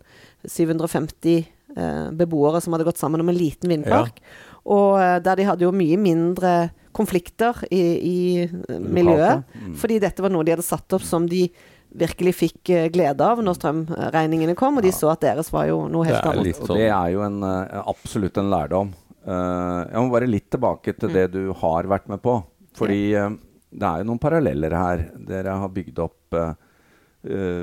750 0.49 1.45
eh, 1.77 2.07
beboere 2.13 2.61
som 2.61 2.75
hadde 2.75 2.89
gått 2.89 3.01
sammen 3.01 3.23
om 3.23 3.33
en 3.33 3.39
liten 3.39 3.73
vindpark. 3.73 4.23
Ja. 4.23 4.39
Og 4.73 5.03
eh, 5.03 5.19
der 5.25 5.39
de 5.39 5.49
hadde 5.49 5.67
jo 5.67 5.75
mye 5.75 5.99
mindre 6.01 6.55
konflikter 6.97 7.65
i, 7.71 7.83
i 7.99 8.19
eh, 8.47 8.81
miljøet. 8.81 9.45
Mm. 9.55 9.77
Fordi 9.81 10.01
dette 10.03 10.25
var 10.25 10.35
noe 10.35 10.47
de 10.47 10.57
hadde 10.57 10.67
satt 10.67 10.99
opp 10.99 11.07
som 11.07 11.29
de 11.29 11.47
virkelig 11.93 12.33
fikk 12.39 12.71
glede 12.89 13.21
av 13.21 13.43
når 13.45 13.59
strømregningene 13.59 14.55
kom, 14.57 14.79
og 14.81 14.85
de 14.85 14.89
ja. 14.89 14.97
så 14.97 15.11
at 15.13 15.27
deres 15.27 15.51
var 15.53 15.67
jo 15.69 15.83
noe 15.93 16.07
helt 16.09 16.25
annet. 16.25 16.57
Sånn. 16.57 16.71
Og 16.71 16.79
det 16.81 16.87
er 16.89 17.11
jo 17.13 17.25
en, 17.27 17.43
absolutt 17.85 18.41
en 18.41 18.49
lærdom. 18.49 18.95
Uh, 19.23 19.87
jeg 19.87 20.01
må 20.01 20.09
bare 20.11 20.27
litt 20.31 20.49
tilbake 20.51 20.95
til 20.99 21.13
mm. 21.13 21.15
det 21.15 21.27
du 21.35 21.43
har 21.61 21.89
vært 21.91 22.09
med 22.11 22.23
på. 22.25 22.39
Fordi 22.79 23.03
uh, 23.15 23.29
det 23.73 23.89
er 23.89 24.03
jo 24.03 24.09
noen 24.11 24.21
paralleller 24.21 24.77
her. 24.77 25.03
Dere 25.29 25.57
har 25.63 25.73
bygd 25.73 26.01
opp 26.05 26.37
uh, 26.37 26.53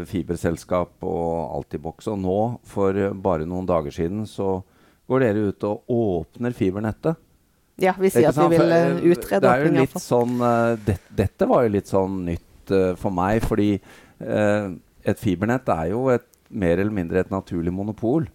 fiberselskap 0.10 1.06
og 1.06 1.56
Altibox. 1.60 2.10
Og 2.12 2.20
nå, 2.24 2.40
for 2.68 2.98
bare 3.22 3.48
noen 3.50 3.68
dager 3.70 3.94
siden, 3.94 4.26
så 4.30 4.58
går 5.10 5.26
dere 5.26 5.50
ut 5.50 5.68
og 5.70 5.94
åpner 5.94 6.56
fibernettet. 6.58 7.20
Ja, 7.80 7.94
vi 7.96 8.12
sier 8.12 8.34
at 8.34 8.40
vi 8.42 8.58
vil 8.58 9.14
utrede 9.14 9.46
det 9.46 9.52
er 9.54 9.62
jo 9.64 9.76
litt 9.78 10.02
sånn, 10.04 10.36
uh, 10.44 10.74
det, 10.84 10.98
Dette 11.16 11.48
var 11.48 11.64
jo 11.64 11.76
litt 11.78 11.92
sånn 11.92 12.18
nytt 12.28 12.74
uh, 12.76 12.92
for 13.00 13.16
meg, 13.16 13.46
fordi 13.46 13.72
et 14.20 15.16
fibernett 15.22 15.70
er 15.72 15.94
jo 15.94 16.02
et, 16.12 16.26
mer 16.52 16.82
eller 16.82 16.92
mindre 16.92 17.22
et 17.22 17.30
naturlig 17.32 17.72
monopol. 17.72 18.26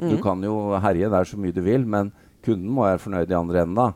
Mm. 0.00 0.14
Du 0.14 0.16
kan 0.24 0.40
jo 0.40 0.54
herje 0.80 1.10
der 1.12 1.28
så 1.28 1.36
mye 1.36 1.52
du 1.52 1.60
vil, 1.66 1.84
men 1.84 2.08
kunden 2.46 2.70
må 2.72 2.86
være 2.86 3.02
fornøyd 3.02 3.34
i 3.34 3.36
andre 3.36 3.66
enden 3.66 3.76
da. 3.76 3.90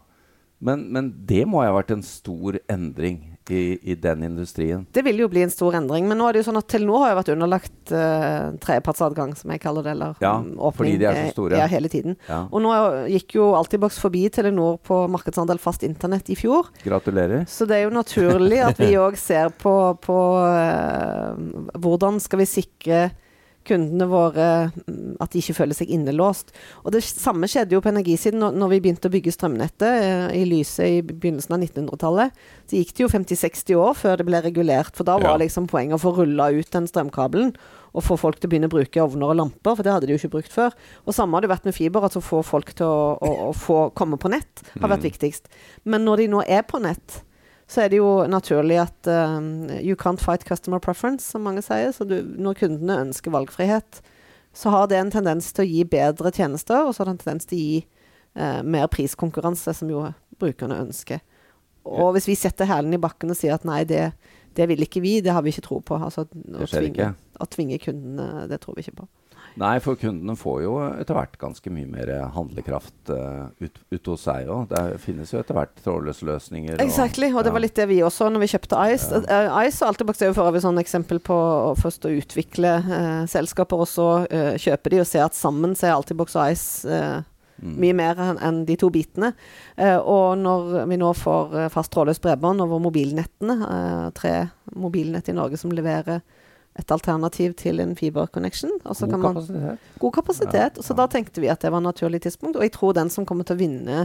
Men, 0.60 0.84
men, 0.92 1.08
det 1.24 1.46
må 1.48 1.62
ha 1.64 1.72
vært 1.72 1.94
en 1.94 2.02
stor 2.04 2.58
endring 2.68 3.38
i, 3.48 3.78
i, 3.80 3.94
den 3.96 4.26
industrien? 4.26 4.82
Det 4.92 5.00
vil 5.06 5.22
jo 5.22 5.28
bli 5.32 5.40
en 5.46 5.52
stor 5.52 5.74
endring. 5.78 6.04
Men 6.08 6.20
nå 6.20 6.26
er 6.28 6.36
det 6.36 6.42
jo 6.42 6.48
sånn 6.50 6.60
at 6.60 6.68
Telenor 6.68 7.06
har 7.06 7.14
jo 7.14 7.18
vært 7.18 7.30
underlagt 7.32 7.92
uh, 7.94 8.52
trepartsadgang, 8.60 9.32
som 9.38 9.54
jeg 9.54 9.62
kaller 9.62 9.88
det. 9.88 9.94
Eller 9.96 10.20
ja, 10.20 10.34
åpning. 10.36 10.76
Fordi 10.82 10.98
de 11.00 11.08
er 11.08 11.20
så 11.22 11.32
store. 11.32 11.62
Ja, 11.62 11.70
hele 11.72 11.88
tiden. 11.92 12.18
Ja. 12.28 12.42
Og 12.52 12.60
nå 12.64 12.74
gikk 13.14 13.38
jo 13.38 13.48
Altibox 13.56 13.96
forbi 14.02 14.26
Telenor 14.34 14.76
på 14.84 15.00
markedsandel 15.12 15.62
fast 15.62 15.86
internett 15.88 16.28
i 16.28 16.36
fjor. 16.38 16.68
Gratulerer. 16.84 17.48
Så 17.48 17.64
det 17.70 17.80
er 17.80 17.88
jo 17.88 17.96
naturlig 17.96 18.60
at 18.68 18.84
vi 18.84 18.92
òg 19.06 19.16
ser 19.20 19.56
på, 19.64 19.74
på 20.04 20.20
uh, 20.44 21.32
hvordan 21.80 22.20
skal 22.20 22.44
vi 22.44 22.50
sikre 22.52 23.02
kundene 23.70 24.08
våre 24.10 24.46
mm, 24.74 25.16
at 25.22 25.32
de 25.32 25.40
ikke 25.42 25.56
føler 25.60 25.76
seg 25.76 25.90
innelåst. 25.94 26.52
Og 26.84 26.92
Det 26.94 27.02
samme 27.06 27.48
skjedde 27.50 27.76
jo 27.76 27.82
på 27.84 27.92
energisiden 27.92 28.42
når, 28.42 28.72
vi 28.74 28.80
begynte 28.84 29.10
å 29.10 29.14
bygge 29.14 29.34
strømnettet 29.34 29.88
eh, 29.88 30.24
i 30.40 30.44
Lyse 30.48 30.86
i 30.86 31.00
begynnelsen 31.06 31.56
av 31.56 31.64
1900-tallet. 31.64 32.40
Så 32.70 32.80
gikk 32.80 32.94
det 32.96 33.04
jo 33.04 33.12
50-60 33.12 33.80
år 33.80 33.96
før 33.98 34.20
det 34.20 34.28
ble 34.28 34.42
regulert, 34.44 34.92
for 34.96 35.08
da 35.08 35.16
var 35.20 35.38
ja. 35.38 35.44
liksom 35.44 35.70
poenget 35.70 35.98
å 35.98 36.02
få 36.02 36.14
rulla 36.18 36.50
ut 36.54 36.74
den 36.74 36.90
strømkabelen. 36.90 37.54
og 37.90 38.04
få 38.06 38.14
folk 38.14 38.36
til 38.38 38.46
å 38.46 38.50
begynne 38.52 38.68
å 38.70 38.70
bruke 38.70 39.02
ovner 39.02 39.32
og 39.32 39.38
lamper, 39.40 39.74
for 39.74 39.82
det 39.82 39.90
hadde 39.90 40.06
de 40.06 40.14
jo 40.14 40.20
ikke 40.20 40.36
brukt 40.36 40.52
før. 40.54 40.76
Og 41.10 41.14
samme 41.16 41.34
har 41.34 41.42
det 41.42 41.50
vært 41.50 41.64
med 41.66 41.74
fiber, 41.74 42.04
at 42.06 42.14
å 42.14 42.22
få 42.22 42.44
folk 42.46 42.70
til 42.78 42.86
å, 42.86 43.16
å, 43.18 43.30
å 43.48 43.50
få 43.50 43.88
komme 43.98 44.14
på 44.14 44.30
nett 44.30 44.62
har 44.76 44.92
vært 44.92 45.02
mm. 45.02 45.08
viktigst. 45.08 45.50
Men 45.90 46.06
når 46.06 46.22
de 46.22 46.28
nå 46.36 46.44
er 46.46 46.62
på 46.70 46.78
nett, 46.78 47.18
så 47.70 47.84
er 47.84 47.92
det 47.92 48.00
jo 48.00 48.10
naturlig 48.26 48.80
at 48.82 49.06
um, 49.06 49.68
you 49.78 49.94
can't 49.94 50.22
fight 50.22 50.42
customer 50.48 50.80
preference, 50.82 51.30
som 51.30 51.44
mange 51.46 51.62
sier. 51.62 51.92
Så 51.94 52.06
du, 52.08 52.16
når 52.18 52.58
kundene 52.64 52.98
ønsker 53.04 53.30
valgfrihet, 53.30 54.00
så 54.56 54.72
har 54.74 54.88
det 54.90 54.98
en 54.98 55.12
tendens 55.14 55.52
til 55.54 55.62
å 55.62 55.70
gi 55.70 55.84
bedre 55.86 56.32
tjenester, 56.34 56.82
og 56.82 56.94
så 56.94 57.04
har 57.04 57.10
det 57.10 57.14
en 57.14 57.22
tendens 57.22 57.46
til 57.46 57.60
å 57.60 57.62
gi 57.62 57.76
uh, 58.40 58.60
mer 58.66 58.90
priskonkurranse, 58.90 59.76
som 59.78 59.92
jo 59.92 60.02
brukerne 60.42 60.80
ønsker. 60.82 61.22
Og 61.86 62.10
hvis 62.16 62.26
vi 62.32 62.36
setter 62.38 62.68
hælen 62.68 62.96
i 62.96 63.00
bakken 63.00 63.30
og 63.30 63.38
sier 63.38 63.54
at 63.54 63.64
nei, 63.68 63.84
det, 63.88 64.08
det 64.58 64.66
vil 64.68 64.82
ikke 64.84 65.04
vi, 65.04 65.20
det 65.22 65.32
har 65.36 65.46
vi 65.46 65.54
ikke 65.54 65.68
tro 65.68 65.78
på. 65.78 66.00
Altså, 66.02 66.26
å, 66.26 66.66
tvinge, 66.66 67.12
å 67.38 67.48
tvinge 67.54 67.78
kundene, 67.86 68.48
det 68.50 68.60
tror 68.64 68.76
vi 68.76 68.88
ikke 68.88 68.98
på. 69.04 69.08
Nei, 69.58 69.74
for 69.82 69.98
kundene 69.98 70.36
får 70.38 70.58
jo 70.62 70.74
etter 70.84 71.16
hvert 71.16 71.34
ganske 71.40 71.72
mye 71.74 71.88
mer 71.90 72.12
handlekraft 72.36 73.10
uh, 73.10 73.48
ut, 73.58 73.80
ut, 73.90 74.10
hos 74.12 74.26
seg 74.28 74.50
òg. 74.50 74.68
Det 74.70 75.00
finnes 75.02 75.32
jo 75.32 75.40
etter 75.40 75.56
hvert 75.56 75.74
trådløse 75.82 76.28
løsninger. 76.28 76.78
Exactly, 76.84 77.32
og, 77.32 77.40
og 77.40 77.48
det 77.48 77.54
var 77.56 77.64
litt 77.64 77.76
det 77.80 77.88
vi 77.90 78.00
også 78.06 78.30
når 78.30 78.44
vi 78.44 78.50
kjøpte 78.54 78.84
Ice. 78.92 79.22
Ja. 79.26 79.40
Uh, 79.50 79.58
Ice 79.66 79.82
og 79.82 79.90
Altibox 79.90 80.22
er 80.22 80.30
jo 80.30 80.36
for 80.38 80.50
øvrig 80.50 80.62
sånn 80.64 80.80
eksempel 80.82 81.22
på 81.24 81.40
først 81.80 82.06
å 82.06 82.14
utvikle 82.14 82.76
uh, 82.86 83.24
selskaper, 83.30 83.82
og 83.82 83.90
så 83.90 84.08
kjøpe 84.60 84.92
de 84.92 85.02
og 85.02 85.08
se 85.08 85.20
at 85.22 85.36
sammen 85.36 85.74
så 85.78 85.90
er 85.90 85.98
Altibox 85.98 86.38
og 86.38 86.54
Ice 86.54 87.00
Mm. 87.60 87.74
Mye 87.76 87.92
mer 87.92 88.20
enn 88.40 88.62
de 88.64 88.76
to 88.80 88.88
bitene. 88.92 89.34
Eh, 89.76 89.98
og 89.98 90.38
når 90.40 90.86
vi 90.88 90.96
nå 91.00 91.10
får 91.16 91.68
fast 91.74 91.92
trådløst 91.92 92.22
bredbånd 92.24 92.64
over 92.64 92.80
mobilnettene, 92.80 93.56
eh, 93.66 94.06
tre 94.16 94.34
mobilnett 94.80 95.28
i 95.28 95.36
Norge 95.36 95.60
som 95.60 95.72
leverer 95.74 96.22
et 96.78 96.92
alternativ 96.94 97.56
til 97.58 97.82
en 97.82 97.96
fiberconnection. 97.98 98.72
God 98.84 99.14
man, 99.16 99.22
kapasitet. 99.34 99.86
God 99.98 100.14
kapasitet. 100.14 100.76
Ja, 100.78 100.82
så 100.82 100.94
ja. 100.94 100.98
da 101.02 101.06
tenkte 101.10 101.42
vi 101.42 101.50
at 101.50 101.64
det 101.64 101.72
var 101.74 101.82
et 101.82 101.88
naturlig 101.88 102.22
tidspunkt. 102.22 102.58
Og 102.58 102.66
jeg 102.66 102.74
tror 102.76 102.94
den 102.96 103.10
som 103.10 103.26
kommer 103.28 103.48
til 103.48 103.58
å 103.58 103.62
vinne 103.62 104.04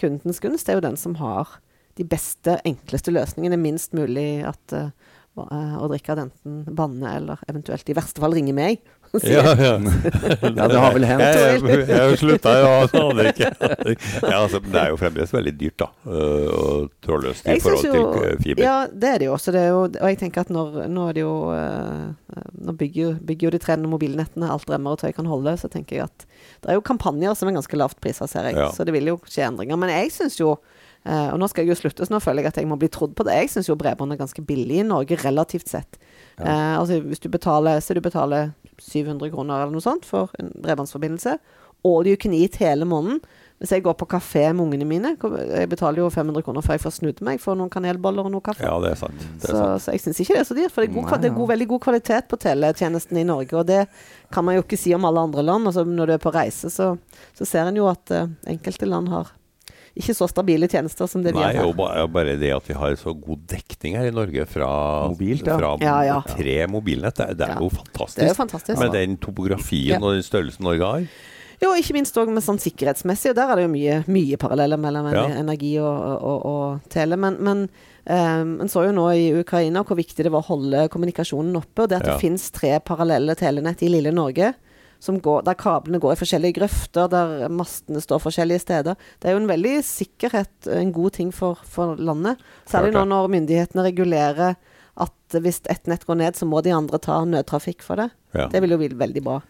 kundens 0.00 0.40
gunst, 0.42 0.66
det 0.66 0.74
er 0.74 0.80
jo 0.80 0.88
den 0.88 0.98
som 1.00 1.16
har 1.20 1.58
de 2.00 2.06
beste, 2.08 2.56
enkleste 2.66 3.14
løsningene. 3.14 3.58
Minst 3.60 3.94
mulig 3.96 4.42
at 4.48 4.74
uh, 4.74 4.90
drikke 5.36 6.14
av 6.14 6.24
enten 6.26 6.64
banne 6.76 7.14
eller 7.20 7.42
eventuelt 7.50 7.88
i 7.88 7.96
verste 7.96 8.22
fall 8.22 8.34
ringe 8.34 8.56
meg 8.56 8.82
ja, 9.12 9.42
ja. 9.58 9.80
ja, 10.56 10.68
det 10.68 10.78
har 10.78 10.92
vel 10.94 11.04
hendt. 11.08 11.24
Jeg, 11.24 11.62
jeg, 11.66 11.86
jeg 11.90 12.18
slutta 12.20 12.52
jo 12.60 12.68
å 12.68 13.08
aner 13.10 13.30
ikke. 13.32 13.48
Ja, 14.22 14.36
altså, 14.44 14.60
det 14.62 14.78
er 14.78 14.92
jo 14.92 14.98
fremdeles 15.00 15.34
veldig 15.34 15.54
dyrt, 15.58 15.82
da. 15.82 15.88
Og 16.54 16.90
trådløst 17.02 17.48
i 17.50 17.56
forhold 17.62 17.88
jo, 17.88 18.04
til 18.14 18.44
fiber. 18.44 18.62
Ja, 18.62 18.76
det 18.86 19.14
er 19.14 19.22
det 19.22 19.30
jo 19.30 19.34
også. 19.34 19.54
Det 19.56 19.64
jo, 19.66 19.82
og 19.88 20.12
jeg 20.12 20.20
tenker 20.20 20.44
at 20.44 20.52
når, 20.54 20.82
nå 20.92 21.08
er 21.10 21.18
det 21.18 21.24
jo 21.24 21.34
Nå 22.60 22.74
bygger, 22.78 23.16
bygger 23.26 23.48
jo 23.48 23.54
de 23.56 23.62
tre 23.62 23.74
mobilnettene 23.80 24.50
alt 24.52 24.68
remmer 24.70 24.94
og 24.94 25.02
tøy 25.02 25.10
kan 25.16 25.26
holde, 25.26 25.56
så 25.58 25.70
tenker 25.72 25.98
jeg 25.98 26.06
at 26.06 26.28
det 26.62 26.70
er 26.70 26.78
jo 26.78 26.84
kampanjer 26.86 27.34
som 27.34 27.50
er 27.50 27.56
ganske 27.56 27.80
lavt 27.80 27.98
prisa, 28.04 28.28
ser 28.30 28.46
jeg. 28.50 28.60
Ja. 28.60 28.68
Så 28.76 28.86
det 28.86 28.94
vil 28.94 29.10
jo 29.10 29.18
skje 29.26 29.48
endringer. 29.48 29.80
Men 29.80 29.90
jeg 29.90 30.14
syns 30.14 30.38
jo 30.38 30.54
og 31.00 31.38
nå 31.40 31.46
skal 31.48 31.64
jeg 31.64 31.72
jo 31.72 31.78
slutte, 31.78 32.04
så 32.04 32.12
nå 32.12 32.18
føler 32.20 32.44
jeg 32.44 32.52
at 32.52 32.58
jeg 32.60 32.68
må 32.68 32.76
bli 32.76 32.90
trodd 32.92 33.14
på 33.16 33.24
det. 33.24 33.38
Jeg 33.38 33.48
syns 33.54 33.70
jo 33.70 33.76
bredbånd 33.80 34.12
er 34.12 34.18
ganske 34.20 34.42
billig 34.44 34.82
i 34.82 34.84
Norge, 34.84 35.16
relativt 35.22 35.70
sett. 35.72 35.96
Ja. 36.36 36.44
Uh, 36.44 36.74
altså 36.80 37.00
hvis 37.04 37.20
du 37.20 37.28
betaler 37.28 37.82
Så 37.84 37.92
du 37.92 38.00
betaler 38.00 38.52
700 38.80 39.32
kroner 39.34 39.62
eller 39.62 39.76
noe 39.76 39.84
sånt 39.84 40.08
for 40.08 40.32
en 40.40 40.52
bredbåndsforbindelse. 40.62 41.36
All 41.86 42.08
you 42.08 42.18
can 42.20 42.34
eat 42.36 42.58
hele 42.60 42.88
måneden. 42.88 43.22
Hvis 43.60 43.74
jeg 43.74 43.82
går 43.84 43.92
på 44.00 44.06
kafé 44.08 44.46
med 44.56 44.62
ungene 44.64 44.86
mine 44.88 45.10
Jeg 45.52 45.68
betaler 45.68 46.00
jo 46.00 46.06
500 46.08 46.42
kroner 46.46 46.64
før 46.64 46.78
jeg 46.78 46.80
får 46.80 46.94
snudd 46.96 47.18
meg 47.24 47.42
for 47.42 47.58
noen 47.60 47.68
kanelboller 47.72 48.24
og 48.24 48.32
noe 48.32 48.44
kaffe. 48.44 48.64
Ja, 48.64 48.78
det 48.80 48.94
er 48.94 49.00
sant. 49.02 49.20
Det 49.20 49.50
er 49.50 49.52
så, 49.52 49.58
sant. 49.58 49.82
så, 49.84 49.92
jeg 49.92 50.02
syns 50.04 50.20
ikke 50.24 50.36
det 50.36 50.40
er 50.40 50.48
så 50.48 50.56
dyrt. 50.56 50.72
For 50.72 50.80
det 50.80 50.88
er, 50.88 50.94
god, 50.94 51.10
Nei, 51.10 51.18
det 51.20 51.28
er 51.28 51.36
god, 51.36 51.50
veldig 51.52 51.66
god 51.74 51.82
kvalitet 51.84 52.30
på 52.30 52.38
teletjenesten 52.40 53.20
i 53.20 53.26
Norge. 53.28 53.58
Og 53.60 53.68
det 53.68 53.82
kan 54.32 54.46
man 54.48 54.56
jo 54.56 54.64
ikke 54.64 54.80
si 54.80 54.94
om 54.96 55.04
alle 55.04 55.26
andre 55.28 55.44
land. 55.44 55.68
Altså, 55.68 55.84
når 55.84 56.08
du 56.08 56.14
er 56.16 56.24
på 56.24 56.32
reise, 56.32 56.72
så, 56.72 56.94
så 57.36 57.48
ser 57.48 57.68
en 57.68 57.82
jo 57.82 57.90
at 57.92 58.14
uh, 58.16 58.32
enkelte 58.48 58.88
land 58.88 59.12
har 59.12 59.34
ikke 59.98 60.14
så 60.14 60.28
stabile 60.30 60.68
tjenester 60.70 61.08
som 61.10 61.24
det 61.24 61.32
vi 61.34 61.42
har. 61.42 61.56
Nei, 61.56 61.64
og 61.66 61.74
bare, 61.78 62.04
bare 62.12 62.36
det 62.38 62.52
at 62.54 62.68
vi 62.68 62.76
har 62.78 62.94
så 63.00 63.14
god 63.16 63.42
dekning 63.50 63.98
her 63.98 64.10
i 64.10 64.14
Norge 64.14 64.46
fra, 64.50 64.70
Mobilt, 65.10 65.48
ja. 65.48 65.58
fra 65.58 65.74
ja, 65.82 65.96
ja. 66.06 66.20
tre 66.30 66.56
mobilnett, 66.70 67.18
det, 67.18 67.40
det 67.40 67.48
er 67.48 67.58
jo 67.58 67.72
fantastisk. 67.74 68.20
Det 68.20 68.28
er 68.28 68.32
jo 68.32 68.38
fantastisk. 68.38 68.78
Med 68.80 68.94
den 68.94 69.18
topografien 69.20 69.98
og 69.98 70.14
den 70.14 70.26
størrelsen 70.26 70.68
Norge 70.68 70.94
har. 70.94 71.10
Jo, 71.60 71.74
ikke 71.76 71.92
minst 71.92 72.16
òg 72.16 72.30
med 72.32 72.40
sånn 72.40 72.60
sikkerhetsmessig, 72.60 73.34
og 73.34 73.36
der 73.36 73.50
er 73.52 73.58
det 73.58 73.66
jo 73.66 73.72
mye, 73.74 73.98
mye 74.08 74.38
paralleller 74.40 74.80
mellom 74.80 75.10
energi 75.12 75.74
og, 75.82 76.06
og, 76.16 76.46
og 76.48 76.92
tele. 76.92 77.18
Men, 77.20 77.36
men 77.44 77.66
um, 78.08 78.54
en 78.64 78.72
så 78.72 78.86
jo 78.86 78.94
nå 78.96 79.04
i 79.12 79.26
Ukraina 79.42 79.82
hvor 79.84 79.98
viktig 79.98 80.24
det 80.24 80.32
var 80.32 80.40
å 80.46 80.54
holde 80.54 80.86
kommunikasjonen 80.94 81.58
oppe, 81.60 81.84
og 81.84 81.90
det 81.92 81.98
at 82.00 82.08
det 82.08 82.16
finnes 82.22 82.48
tre 82.56 82.78
parallelle 82.80 83.36
telenett 83.36 83.84
i 83.84 83.92
lille 83.92 84.14
Norge 84.16 84.54
går, 85.00 85.44
der 85.46 85.56
kablene 85.58 86.00
går 86.00 86.14
i 86.14 86.20
forskjellige 86.20 86.58
grøfter, 86.60 87.08
der 87.08 87.48
mastene 87.52 88.02
står 88.04 88.20
forskjellige 88.22 88.64
steder. 88.64 88.98
Det 89.20 89.30
er 89.30 89.36
jo 89.36 89.42
en 89.42 89.48
veldig 89.50 89.78
sikkerhet, 89.86 90.52
en 90.68 90.92
god 90.92 91.16
ting 91.16 91.32
for, 91.34 91.60
for 91.64 91.96
landet. 91.96 92.40
Særlig 92.68 92.92
nå 92.96 93.06
når 93.08 93.30
myndighetene 93.32 93.86
regulerer 93.88 94.58
at 95.00 95.40
hvis 95.40 95.62
ett 95.70 95.88
nett 95.88 96.04
går 96.04 96.18
ned, 96.20 96.36
så 96.36 96.48
må 96.48 96.60
de 96.64 96.74
andre 96.76 97.00
ta 97.00 97.22
nødtrafikk 97.24 97.82
for 97.86 98.00
det. 98.02 98.10
Ja. 98.36 98.48
Det 98.52 98.60
vil 98.62 98.74
jo 98.74 98.80
bli 98.82 98.90
veldig 99.00 99.24
bra. 99.24 99.40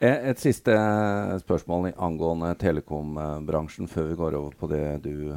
Et, 0.00 0.32
et 0.32 0.40
siste 0.40 0.72
spørsmål 1.42 1.92
angående 1.92 2.52
telekombransjen 2.60 3.88
før 3.88 4.10
vi 4.10 4.18
går 4.20 4.38
over 4.40 4.56
på 4.58 4.70
det 4.72 4.84
du 5.04 5.36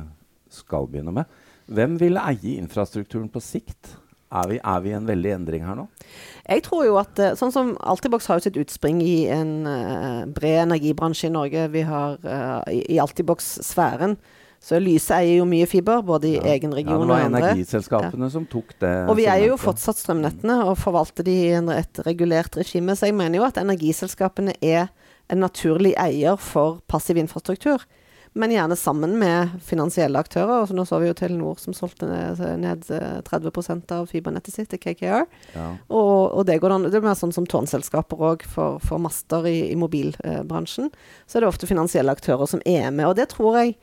skal 0.52 0.88
begynne 0.90 1.14
med. 1.16 1.40
Hvem 1.70 2.00
vil 2.02 2.18
eie 2.18 2.58
infrastrukturen 2.58 3.30
på 3.30 3.42
sikt? 3.44 3.94
Er 4.30 4.50
vi, 4.50 4.60
er 4.62 4.82
vi 4.86 4.92
i 4.92 4.98
en 4.98 5.08
veldig 5.10 5.32
endring 5.40 5.64
her 5.66 5.78
nå? 5.78 5.88
Jeg 6.50 6.62
tror 6.66 6.84
jo 6.86 6.98
at 7.02 7.18
eh, 7.22 7.36
Sånn 7.38 7.54
som 7.54 7.72
Altibox 7.82 8.28
har 8.30 8.38
jo 8.38 8.46
sitt 8.46 8.60
utspring 8.62 9.00
i 9.02 9.24
en 9.34 9.54
uh, 9.66 10.28
bred 10.30 10.68
energibransje 10.68 11.30
i 11.30 11.34
Norge. 11.34 11.64
Vi 11.74 11.82
har 11.88 12.20
uh, 12.22 12.62
i, 12.70 12.84
i 12.94 13.00
Altibox-sfæren. 13.02 14.18
Så 14.62 14.78
Lyse 14.84 15.16
eier 15.16 15.40
jo 15.40 15.48
mye 15.48 15.66
fiber, 15.72 16.02
både 16.06 16.34
i 16.34 16.36
ja. 16.36 16.44
egen 16.54 16.74
region 16.76 17.06
og 17.08 17.14
andre. 17.16 17.22
Ja, 17.22 17.28
det 17.30 17.34
var 17.34 17.46
energiselskapene 17.54 18.28
ja. 18.28 18.34
som 18.34 18.48
tok 18.52 18.74
det. 18.84 18.92
Og 19.08 19.16
vi 19.18 19.26
eier 19.32 19.54
jo 19.54 19.60
fortsatt 19.62 20.02
strømnettene 20.02 20.58
og 20.68 20.76
forvalter 20.82 21.26
de 21.26 21.36
i 21.48 21.54
et 21.78 22.02
regulert 22.06 22.60
regime. 22.60 22.98
Så 23.00 23.08
jeg 23.08 23.16
mener 23.18 23.40
jo 23.40 23.48
at 23.48 23.58
energiselskapene 23.62 24.58
er 24.60 24.92
en 25.32 25.42
naturlig 25.46 25.94
eier 26.02 26.38
for 26.42 26.84
passiv 26.92 27.18
infrastruktur 27.22 27.86
men 28.34 28.52
gjerne 28.54 28.76
sammen 28.78 29.16
med 29.20 29.56
finansielle 29.66 30.20
aktører. 30.22 30.62
Altså, 30.62 30.76
nå 30.78 30.86
så 30.86 31.00
vi 31.02 31.10
jo 31.10 31.16
Telenor 31.18 31.58
som 31.62 31.74
solgte 31.74 32.08
ned, 32.10 32.84
30 33.26 33.50
eh, 33.50 33.78
av 33.98 34.10
fibernettet 34.12 34.54
sitt 34.54 34.70
til 34.70 34.82
KKR. 34.82 35.26
Ja. 35.56 35.70
Og, 35.88 36.36
og, 36.38 36.44
det 36.48 36.60
går 36.62 36.76
an, 36.76 36.86
det 36.90 37.00
er 37.00 37.08
mer 37.08 37.18
sånn 37.18 37.34
som 37.36 37.48
tårnselskaper 37.50 38.22
òg 38.32 38.46
for, 38.46 38.78
for, 38.86 39.02
master 39.02 39.48
i, 39.50 39.72
i 39.74 39.80
mobilbransjen. 39.80 40.92
Så 41.26 41.40
er 41.40 41.46
det 41.46 41.50
ofte 41.50 41.70
finansielle 41.70 42.14
aktører 42.14 42.50
som 42.50 42.62
er 42.70 42.92
med. 42.94 43.08
Og 43.10 43.18
det 43.18 43.32
tror 43.34 43.60
jeg 43.62 43.80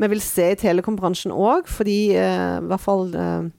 vi 0.00 0.08
vil 0.08 0.24
se 0.24 0.48
i 0.54 0.58
telekombransjen 0.58 1.34
òg, 1.36 1.68
fordi 1.68 2.14
eh, 2.16 2.58
i 2.58 2.70
hvert 2.70 2.82
fall 2.82 3.12
eh, 3.12 3.50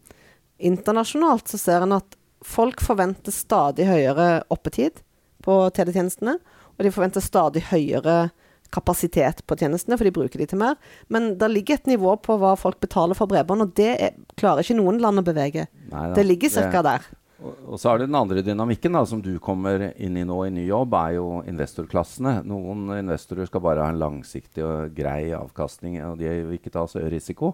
internasjonalt 0.66 1.52
så 1.52 1.62
ser 1.62 1.86
en 1.86 2.00
at 2.00 2.18
folk 2.44 2.82
forventer 2.84 3.32
stadig 3.32 3.86
høyere 3.88 4.42
oppetid 4.52 5.04
på 5.46 5.62
teletjenestene. 5.76 6.40
Og 6.74 6.84
de 6.84 6.92
forventer 6.92 7.24
stadig 7.24 7.68
høyere 7.70 8.32
kapasitet 8.74 9.44
på 9.48 9.58
tjenestene, 9.60 9.98
for 10.00 10.08
de 10.08 10.14
bruker 10.16 10.42
de 10.42 10.48
til 10.50 10.62
mer. 10.62 10.78
Men 11.14 11.34
det 11.40 11.52
ligger 11.52 11.80
et 11.80 11.92
nivå 11.94 12.16
på 12.26 12.38
hva 12.42 12.56
folk 12.60 12.80
betaler 12.84 13.18
for 13.18 13.32
bredbånd, 13.32 13.68
og 13.68 13.76
det 13.78 13.92
er, 13.94 14.16
klarer 14.40 14.66
ikke 14.66 14.80
noen 14.80 15.02
land 15.04 15.22
å 15.22 15.28
bevege. 15.28 15.68
Neida, 15.92 16.16
det 16.18 16.26
ligger 16.28 16.54
ca. 16.74 16.82
der. 16.86 17.12
Og, 17.44 17.54
og, 17.68 17.78
så 17.82 17.92
er 17.92 18.00
det 18.00 18.08
den 18.08 18.18
andre 18.18 18.44
dynamikken 18.46 18.96
da, 18.96 19.04
som 19.08 19.22
du 19.24 19.34
kommer 19.44 19.90
inn 19.92 20.18
i 20.20 20.26
nå 20.28 20.40
i 20.46 20.52
ny 20.56 20.66
jobb, 20.70 20.96
er 20.96 21.18
jo 21.18 21.28
investorklassene. 21.50 22.38
Noen 22.48 22.88
investorer 22.96 23.50
skal 23.50 23.64
bare 23.66 23.84
ha 23.84 23.94
en 23.94 24.02
langsiktig 24.02 24.64
og 24.66 24.94
grei 24.96 25.34
avkastning, 25.36 26.00
og 26.08 26.20
de 26.22 26.32
vil 26.32 26.60
ikke 26.60 26.74
ta 26.74 26.86
så 26.90 27.04
risiko. 27.12 27.54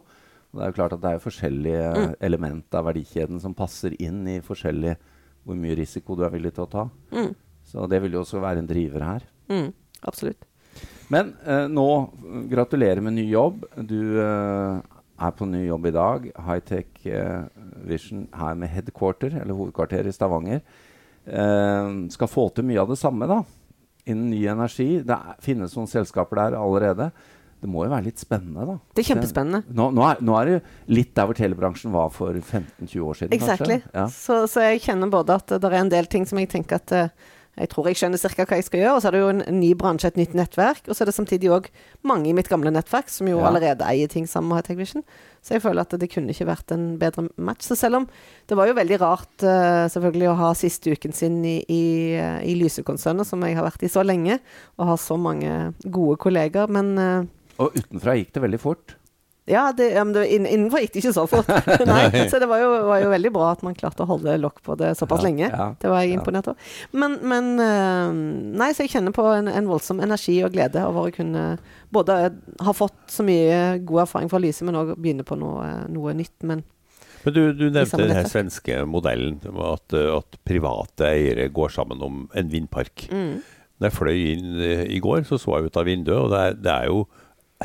Og 0.50 0.60
det 0.60 0.66
er 0.66 0.72
jo 0.72 0.78
klart 0.80 0.96
at 0.96 1.04
det 1.04 1.14
er 1.14 1.24
forskjellige 1.24 1.90
mm. 1.94 2.14
element 2.26 2.78
av 2.78 2.88
verdikjeden 2.90 3.42
som 3.42 3.58
passer 3.58 3.94
inn 4.02 4.24
i 4.30 4.40
forskjellig 4.46 4.96
hvor 5.46 5.58
mye 5.58 5.78
risiko 5.78 6.18
du 6.18 6.26
er 6.26 6.34
villig 6.34 6.54
til 6.56 6.66
å 6.66 6.72
ta. 6.72 6.86
Mm. 7.14 7.34
Så 7.70 7.86
det 7.90 8.02
vil 8.04 8.18
jo 8.18 8.24
også 8.24 8.42
være 8.42 8.64
en 8.64 8.70
driver 8.70 9.06
her. 9.06 9.26
Mm, 9.50 9.70
absolutt. 10.10 10.49
Men 11.10 11.34
eh, 11.46 11.66
nå, 11.72 11.88
gratulerer 12.52 13.02
med 13.02 13.18
ny 13.18 13.26
jobb. 13.32 13.66
Du 13.76 14.20
eh, 14.22 14.82
er 15.20 15.34
på 15.36 15.48
ny 15.50 15.64
jobb 15.66 15.90
i 15.90 15.96
dag. 15.96 16.28
Hightech 16.46 17.08
eh, 17.10 17.48
Vision 17.90 18.28
her 18.38 18.60
med 18.60 18.72
headquarter, 18.74 19.34
eller 19.42 19.58
hovedkvarter 19.58 20.08
i 20.08 20.14
Stavanger. 20.14 20.62
Eh, 21.26 21.90
skal 22.14 22.32
få 22.32 22.50
til 22.54 22.70
mye 22.70 22.84
av 22.84 22.94
det 22.94 23.00
samme 23.02 23.30
da, 23.30 23.42
innen 24.06 24.30
ny 24.36 24.44
energi. 24.54 24.92
Det 25.06 25.18
er, 25.18 25.42
finnes 25.44 25.76
noen 25.78 25.90
selskaper 25.90 26.44
der 26.44 26.60
allerede. 26.62 27.10
Det 27.60 27.68
må 27.68 27.84
jo 27.84 27.92
være 27.92 28.06
litt 28.06 28.22
spennende, 28.22 28.64
da. 28.70 28.78
Det 28.96 29.04
er 29.04 29.10
kjempespennende. 29.10 29.66
Nå, 29.76 29.90
nå, 29.92 30.06
er, 30.08 30.22
nå 30.24 30.38
er, 30.40 30.54
det 30.54 30.94
litt 30.96 31.12
der 31.18 31.28
hvor 31.28 31.36
telebransjen 31.36 31.92
var 31.92 32.14
for 32.16 32.38
15-20 32.38 33.02
år 33.04 33.20
siden. 33.20 33.36
Exactly. 33.36 33.82
Ja. 33.92 34.06
Så, 34.14 34.46
så, 34.48 34.64
jeg 34.70 34.86
kjenner 34.86 35.12
både 35.12 35.36
at 35.42 35.58
det 35.58 35.68
er 35.74 35.82
en 35.82 35.92
del 35.92 36.08
ting 36.12 36.30
som 36.30 36.40
jeg 36.40 36.54
tenker 36.54 36.80
at 36.80 36.96
uh, 36.96 37.36
jeg 37.60 37.70
tror 37.74 37.90
jeg 37.90 37.98
skjønner 38.00 38.22
ca. 38.22 38.46
hva 38.48 38.58
jeg 38.60 38.66
skal 38.68 38.82
gjøre. 38.84 38.96
Og 38.96 39.02
så 39.02 39.10
er 39.10 39.16
det 39.16 39.22
jo 39.22 39.32
en, 39.34 39.42
ny 39.60 39.72
bransje, 39.78 40.12
et 40.12 40.20
nytt 40.20 40.36
nettverk. 40.38 40.86
Og 40.88 40.96
så 40.96 41.04
er 41.04 41.10
det 41.10 41.16
samtidig 41.18 41.50
òg 41.52 41.68
mange 42.08 42.30
i 42.30 42.36
mitt 42.36 42.48
gamle 42.52 42.72
nettverk 42.72 43.12
som 43.12 43.28
jo 43.28 43.42
ja. 43.42 43.48
allerede 43.50 43.88
eier 43.88 44.12
ting 44.12 44.30
sammen 44.30 44.52
med 44.52 44.62
Hightech 44.62 44.80
Vision. 44.80 45.04
Så 45.44 45.56
jeg 45.56 45.64
føler 45.66 45.84
at 45.84 45.96
det 46.00 46.12
kunne 46.12 46.32
ikke 46.32 46.48
vært 46.48 46.72
en 46.76 46.86
bedre 47.02 47.28
match. 47.36 47.68
Så 47.68 47.76
selv 47.80 48.02
om 48.02 48.08
det 48.48 48.60
var 48.60 48.70
jo 48.70 48.78
veldig 48.78 49.02
rart 49.02 49.44
uh, 49.44 49.88
selvfølgelig 49.92 50.30
å 50.32 50.38
ha 50.40 50.54
siste 50.58 50.96
uken 50.96 51.16
sin 51.16 51.42
i, 51.48 51.58
i, 51.68 51.84
i 52.48 52.56
Lyse-konsernet, 52.60 53.28
som 53.28 53.44
jeg 53.44 53.60
har 53.60 53.68
vært 53.68 53.84
i 53.84 53.92
så 53.92 54.06
lenge, 54.08 54.40
og 54.80 54.94
har 54.94 55.04
så 55.04 55.20
mange 55.20 55.74
gode 55.84 56.20
kolleger, 56.22 56.72
men 56.72 56.96
uh, 57.00 57.28
Og 57.60 57.76
utenfra 57.76 58.16
gikk 58.20 58.32
det 58.36 58.46
veldig 58.48 58.64
fort? 58.64 58.99
Ja, 59.50 59.64
det, 59.76 59.90
ja 59.96 60.04
men 60.06 60.14
det, 60.14 60.28
innenfor 60.30 60.84
gikk 60.84 60.94
det 60.94 61.02
ikke 61.02 61.14
så 61.16 61.26
fort. 61.30 61.50
Nei, 61.90 62.04
så 62.30 62.42
det 62.42 62.50
var 62.50 62.62
jo, 62.62 62.70
var 62.88 63.04
jo, 63.04 63.12
veldig 63.14 63.32
bra 63.34 63.52
at 63.56 63.64
man 63.66 63.78
klarte 63.78 64.06
å 64.06 64.10
holde 64.12 64.38
lokk 64.42 64.62
på 64.66 64.78
det 64.80 64.94
såpass 65.00 65.24
ja, 65.24 65.28
lenge. 65.28 65.50
Ja, 65.50 65.68
det 65.82 65.92
var 65.92 66.06
jeg 66.06 66.20
imponert 66.20 66.52
over. 66.52 66.72
Men, 66.92 67.18
men, 67.32 67.52
eh, 67.64 68.18
Nei, 68.62 68.72
så 68.76 68.86
jeg 68.86 68.94
kjenner 68.94 69.16
på 69.16 69.26
en, 69.34 69.50
en, 69.52 69.70
voldsom 69.70 70.02
energi 70.06 70.40
og 70.46 70.54
glede 70.54 70.84
over 70.86 71.10
å 71.10 71.14
kunne 71.16 71.46
både 71.94 72.20
ha 72.66 72.74
fått 72.76 73.10
så 73.10 73.26
mye 73.26 73.80
god 73.82 74.06
erfaring 74.06 74.30
fra 74.32 74.42
Lyse, 74.42 74.66
men 74.68 74.78
òg 74.78 74.94
begynne 74.98 75.26
på 75.26 75.38
noe, 75.40 75.72
noe 75.90 76.14
nytt. 76.18 76.38
Men 76.46 76.66
men 77.26 77.36
du, 77.36 77.42
du 77.52 77.66
nevnte 77.68 78.06
den 78.08 78.28
svenske 78.32 78.78
modellen, 78.88 79.42
at, 79.44 79.92
at, 79.92 80.38
private 80.48 81.10
eiere 81.10 81.50
går 81.52 81.74
sammen 81.76 82.00
om 82.06 82.22
en 82.38 82.52
vindpark. 82.52 83.10
Mm. 83.12 83.42
Når 83.80 83.90
jeg 83.90 83.96
fløy 83.96 84.20
inn 84.34 84.62
eh, 84.64 84.86
i 84.96 85.00
går, 85.04 85.26
så 85.28 85.40
så 85.40 85.58
jeg 85.58 85.70
ut 85.70 85.80
av 85.80 85.88
vinduet, 85.88 86.20
og 86.20 86.32
det 86.34 86.40
er, 86.46 86.62
det 86.68 86.76
er 86.76 86.94
jo 86.94 87.08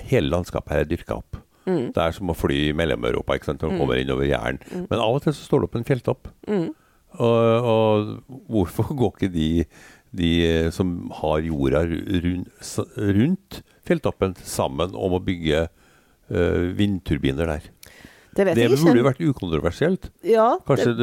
Hele 0.08 0.26
landskapet 0.26 0.72
her 0.74 0.80
er 0.82 0.88
dyrka 0.90 1.20
opp. 1.20 1.36
Mm. 1.64 1.90
Det 1.96 2.02
er 2.02 2.16
som 2.16 2.30
å 2.30 2.36
fly 2.36 2.60
i 2.68 2.76
Mellom-Europa 2.76 3.36
ikke 3.36 3.50
sant, 3.50 3.62
når 3.62 3.72
du 3.72 3.76
mm. 3.76 3.82
kommer 3.82 4.00
innover 4.00 4.28
Jæren. 4.28 4.60
Mm. 4.70 4.86
Men 4.90 5.02
av 5.02 5.18
og 5.18 5.24
til 5.24 5.36
så 5.36 5.46
står 5.46 5.62
det 5.62 5.68
opp 5.68 5.78
en 5.78 5.86
fjelltopp. 5.88 6.32
Mm. 6.50 6.66
Og, 7.14 7.68
og, 7.70 8.10
hvorfor 8.50 8.90
går 8.98 9.14
ikke 9.14 9.32
de, 9.34 9.48
de 10.18 10.32
som 10.74 10.96
har 11.20 11.44
jorda 11.46 11.84
rundt, 11.86 12.74
rundt 12.98 13.60
fjelltoppen, 13.86 14.34
sammen 14.42 14.96
om 14.98 15.16
å 15.16 15.22
bygge 15.24 15.66
uh, 15.68 16.64
vindturbiner 16.76 17.54
der? 17.54 17.70
Det, 18.34 18.44
vet 18.48 18.58
det 18.58 18.68
burde 18.74 18.98
jo 18.98 19.06
vært 19.06 19.20
ukontroversielt. 19.22 20.08
Ja, 20.26 20.46
det, 20.66 20.94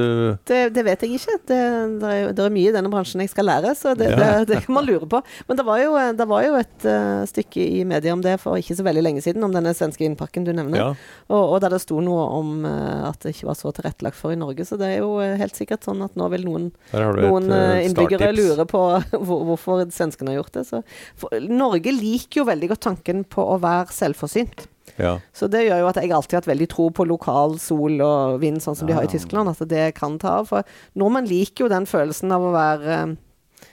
det, 0.49 0.59
det, 0.75 0.83
vet 0.83 1.05
jeg 1.05 1.15
ikke. 1.15 1.37
Det, 1.47 1.57
er, 1.57 2.31
er, 2.33 2.51
mye 2.51 2.71
i 2.71 2.73
denne 2.75 2.91
bransjen 2.91 3.23
jeg 3.23 3.31
skal 3.31 3.47
lære, 3.47 3.71
så 3.77 3.93
det, 3.95 4.09
ja. 4.11 4.41
kan 4.51 4.75
man 4.75 4.87
lure 4.87 5.07
på. 5.09 5.21
Men 5.47 5.59
det 5.59 5.65
var 5.67 5.79
jo, 5.79 5.93
var 6.31 6.45
jo 6.45 6.57
et 6.59 6.87
uh, 6.87 7.21
stykke 7.29 7.63
i 7.79 7.85
media 7.87 8.15
om 8.15 8.23
det 8.23 8.35
for 8.41 8.59
ikke 8.59 8.75
så 8.77 8.85
veldig 8.87 9.05
lenge 9.05 9.23
siden, 9.23 9.45
om 9.47 9.55
denne 9.55 9.73
svenske 9.77 10.03
innpakken 10.07 10.47
du 10.47 10.51
nevner. 10.57 10.81
Ja. 10.81 10.89
Og, 11.29 11.39
og, 11.39 11.55
der 11.63 11.75
det 11.75 11.81
sto 11.85 12.01
noe 12.03 12.27
om 12.41 12.65
uh, 12.67 13.07
at 13.07 13.23
det 13.23 13.35
ikke 13.35 13.51
var 13.51 13.59
så 13.59 13.71
tilrettelagt 13.75 14.19
for 14.19 14.35
i 14.35 14.39
Norge. 14.39 14.67
Så 14.67 14.79
det 14.81 14.91
er 14.97 15.05
jo 15.05 15.15
uh, 15.21 15.37
helt 15.39 15.55
sikkert 15.57 15.87
sånn 15.87 16.03
at 16.03 16.17
nå 16.19 16.27
vil 16.35 16.45
noen, 16.49 16.67
noen 16.91 17.55
innbyggere 17.85 18.33
lure 18.35 18.67
på 18.67 18.83
hvor, 19.25 19.47
hvorfor 19.53 19.87
svenskene 19.93 20.33
har 20.33 20.41
gjort 20.41 20.59
det. 20.59 20.67
Så, 20.67 20.83
for, 21.19 21.39
Norge 21.47 21.95
liker 21.95 22.43
jo 22.43 22.49
veldig 22.51 22.73
godt 22.73 22.85
tanken 22.89 23.23
på 23.23 23.47
å 23.55 23.57
være 23.61 23.95
selvforsynt. 23.95 24.67
Ja. 24.97 25.15
Så 25.35 25.47
det 25.51 25.65
gjør 25.67 25.83
jo 25.83 25.89
at 25.91 25.99
jeg 26.01 26.11
alltid 26.11 26.37
har 26.37 26.43
hatt 26.43 26.51
veldig 26.51 26.69
tro 26.71 26.89
på 26.95 27.07
lokal 27.09 27.57
sol 27.61 28.01
og 28.05 28.39
vind, 28.43 28.61
sånn 28.63 28.77
som 28.77 28.89
ja. 28.89 28.93
de 28.93 28.99
har 28.99 29.09
i 29.09 29.11
Tyskland. 29.11 29.51
At 29.51 29.63
det 29.71 29.91
kan 29.97 30.17
ta 30.21 30.39
av. 30.41 30.49
For 30.51 30.67
nordmenn 30.99 31.29
liker 31.29 31.65
jo 31.65 31.73
den 31.73 31.87
følelsen 31.89 32.33
av 32.35 32.47
å 32.47 32.55
være 32.55 33.03
um, 33.07 33.15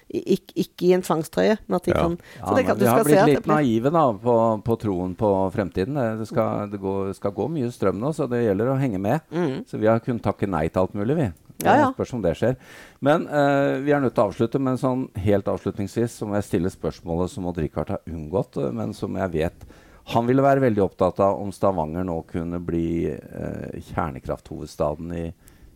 ikke, 0.09 0.55
ikke, 0.55 0.87
i 0.89 0.93
en 0.97 1.05
tvangstrøye. 1.05 1.57
Men 1.67 1.79
at 1.79 1.89
de 1.89 1.93
ja. 1.93 2.05
kan 2.05 2.15
så 2.19 2.55
det, 2.57 2.65
kan, 2.69 2.79
Vi 2.81 2.89
har 2.89 3.05
blitt 3.05 3.33
litt 3.33 3.51
naive 3.51 3.93
da, 3.95 4.05
på, 4.23 4.37
på, 4.65 4.79
troen 4.81 5.13
på 5.19 5.33
fremtiden. 5.55 5.99
Det 6.21 6.29
skal, 6.31 6.71
det 6.73 6.81
går, 6.83 7.13
skal, 7.19 7.35
gå 7.37 7.49
mye 7.59 7.73
strøm 7.75 8.01
nå, 8.03 8.15
så 8.17 8.29
det 8.31 8.45
gjelder 8.47 8.73
å 8.73 8.79
henge 8.81 9.03
med. 9.03 9.27
Mm. 9.35 9.61
Så 9.69 9.81
vi 9.81 9.91
har 9.91 10.01
kunnet 10.05 10.25
takke 10.25 10.49
nei 10.51 10.67
til 10.69 10.85
alt 10.85 10.97
mulig, 10.99 11.19
vi. 11.19 11.29
Ja, 11.65 11.75
ja. 11.75 11.89
Spørs 11.91 12.15
om 12.15 12.23
det 12.23 12.37
skjer. 12.39 12.55
Men 13.03 13.27
uh, 13.27 13.83
vi 13.83 13.93
er 13.95 14.03
nødt 14.03 14.15
til 14.15 14.25
å 14.25 14.31
avslutte. 14.31 14.63
Men 14.63 14.79
sånn 14.81 15.09
helt 15.19 15.51
avslutningsvis 15.51 16.21
så 16.21 16.29
må 16.29 16.39
jeg 16.39 16.47
stille 16.47 16.73
spørsmålet 16.73 17.35
som 17.35 17.49
Odd 17.51 17.61
Rikard 17.63 17.93
har 17.97 18.03
unngått, 18.09 18.61
men 18.75 18.95
som 18.97 19.19
jeg 19.19 19.35
vet 19.35 19.69
han 20.09 20.29
ville 20.29 20.45
være 20.45 20.63
veldig 20.65 20.83
opptatt 20.85 21.21
av 21.25 21.41
om 21.43 21.53
Stavanger 21.53 22.07
nå 22.07 22.17
kunne 22.31 22.61
bli 22.65 23.11
eh, 23.11 23.79
kjernekrafthovedstaden 23.91 25.13
i, 25.17 25.27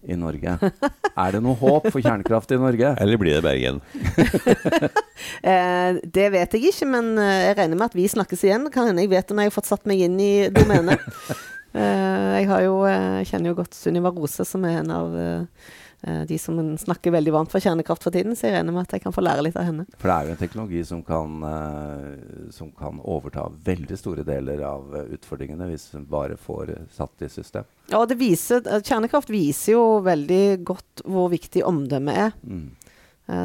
i 0.08 0.16
Norge. 0.18 0.56
er 1.24 1.36
det 1.36 1.42
noe 1.44 1.58
håp 1.60 1.90
for 1.90 2.00
kjernekraft 2.00 2.54
i 2.56 2.60
Norge? 2.60 2.94
Eller 3.02 3.20
blir 3.20 3.36
det 3.36 3.44
Bergen? 3.44 3.82
eh, 5.52 6.00
det 6.02 6.28
vet 6.34 6.56
jeg 6.56 6.72
ikke, 6.72 6.88
men 6.94 7.12
eh, 7.20 7.48
jeg 7.48 7.58
regner 7.60 7.78
med 7.78 7.90
at 7.90 7.98
vi 7.98 8.08
snakkes 8.14 8.46
igjen. 8.48 8.68
Kan 8.72 8.88
hende 8.90 9.04
jeg 9.04 9.12
vet 9.12 9.28
det 9.28 9.36
når 9.36 9.48
jeg 9.48 9.52
har 9.52 9.58
fått 9.60 9.72
satt 9.74 9.88
meg 9.90 10.04
inn 10.08 10.16
i 10.22 10.32
domenet. 10.54 11.04
eh, 11.76 12.40
jeg 12.40 12.66
jo, 12.66 12.82
eh, 12.88 13.22
kjenner 13.28 13.52
jo 13.52 13.60
godt 13.60 13.76
Sunniva 13.76 14.14
Rose, 14.16 14.48
som 14.48 14.64
er 14.68 14.80
en 14.80 14.96
av 14.96 15.20
Eh, 15.22 15.46
de 16.28 16.38
som 16.38 16.56
snakker 16.78 17.12
veldig 17.14 17.32
varmt 17.34 17.52
for 17.52 17.62
kjernekraft 17.62 18.02
for 18.02 18.14
tiden, 18.14 18.34
så 18.34 18.48
jeg 18.48 18.56
regner 18.56 18.74
med 18.74 18.88
at 18.88 18.96
jeg 18.96 19.04
kan 19.04 19.14
få 19.14 19.22
lære 19.22 19.44
litt 19.46 19.58
av 19.58 19.68
henne. 19.68 19.84
For 20.00 20.10
det 20.10 20.16
er 20.16 20.26
jo 20.26 20.34
en 20.34 20.40
teknologi 20.40 20.82
som 20.88 21.02
kan, 21.06 21.36
uh, 21.46 22.48
som 22.54 22.72
kan 22.74 22.98
overta 22.98 23.44
veldig 23.66 23.98
store 24.00 24.24
deler 24.26 24.64
av 24.66 24.90
uh, 24.96 25.04
utfordringene 25.14 25.68
hvis 25.70 25.88
hun 25.94 26.08
bare 26.10 26.38
får 26.40 26.74
satt 26.96 27.22
i 27.22 27.30
system. 27.30 27.68
Ja, 27.92 28.02
det 28.08 28.18
viser, 28.18 28.66
kjernekraft 28.82 29.30
viser 29.30 29.76
jo 29.76 29.84
veldig 30.02 30.44
godt 30.66 31.04
hvor 31.06 31.30
viktig 31.32 31.62
omdømmet 31.68 32.22
er. 32.26 32.38
Mm. 32.42 32.70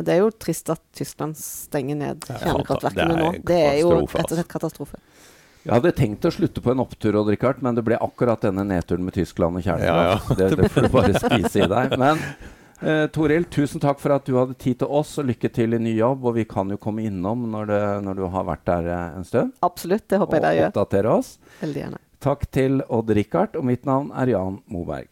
Det 0.04 0.10
er 0.10 0.24
jo 0.24 0.32
trist 0.34 0.72
at 0.74 0.82
Tyskland 0.98 1.38
stenger 1.38 1.96
ned 2.00 2.26
kjernekraftverkene 2.26 3.20
nå. 3.22 3.28
Det 3.46 3.60
er 3.62 3.76
jo 3.84 3.92
rett 4.02 4.32
og 4.32 4.34
slett 4.34 4.50
katastrofe. 4.50 4.98
Jeg 5.68 5.82
hadde 5.82 5.92
tenkt 5.98 6.24
å 6.24 6.30
slutte 6.32 6.62
på 6.64 6.72
en 6.72 6.80
opptur, 6.80 7.18
Odd 7.20 7.28
Rikard, 7.34 7.60
men 7.66 7.76
det 7.76 7.84
ble 7.84 7.98
akkurat 8.00 8.40
denne 8.46 8.64
nedturen 8.64 9.04
med 9.04 9.18
Tyskland 9.18 9.60
og 9.60 9.66
kjernekraft. 9.66 10.30
Ja, 10.32 10.38
ja. 10.38 10.38
det, 10.40 10.62
det, 10.62 10.70
får 10.72 10.88
du 10.88 10.94
bare 10.94 11.20
spise 11.20 11.66
i 11.66 11.68
deg. 11.74 11.96
Men 12.00 12.22
eh, 12.80 13.04
Toril, 13.12 13.50
tusen 13.52 13.84
takk 13.84 14.00
for 14.00 14.16
at 14.16 14.24
du 14.24 14.38
hadde 14.38 14.56
tid 14.56 14.80
til 14.80 14.96
oss, 15.02 15.18
og 15.20 15.28
lykke 15.28 15.52
til 15.52 15.76
i 15.76 15.82
ny 15.84 15.98
jobb. 15.98 16.24
Og 16.24 16.38
vi 16.40 16.48
kan 16.48 16.72
jo 16.72 16.80
komme 16.80 17.04
innom 17.10 17.44
når, 17.52 17.68
det, 17.74 17.82
når 18.08 18.22
du 18.22 18.26
har 18.38 18.48
vært 18.48 18.64
der 18.72 18.88
eh, 18.96 19.20
en 19.20 19.28
stund. 19.28 19.52
Absolutt, 19.68 20.08
det 20.08 20.24
håper 20.24 20.40
jeg 20.40 20.46
dere 20.48 20.56
gjør. 20.62 20.72
Og 20.72 20.72
oppdatere 20.72 21.20
oss. 21.20 21.36
Veldig 21.60 21.84
gjerne. 21.84 22.02
Takk 22.24 22.48
til 22.56 22.82
Odd 22.88 23.14
Rikard, 23.20 23.60
og 23.60 23.68
mitt 23.68 23.84
navn 23.90 24.16
er 24.16 24.38
Jan 24.38 24.62
Moberg. 24.72 25.12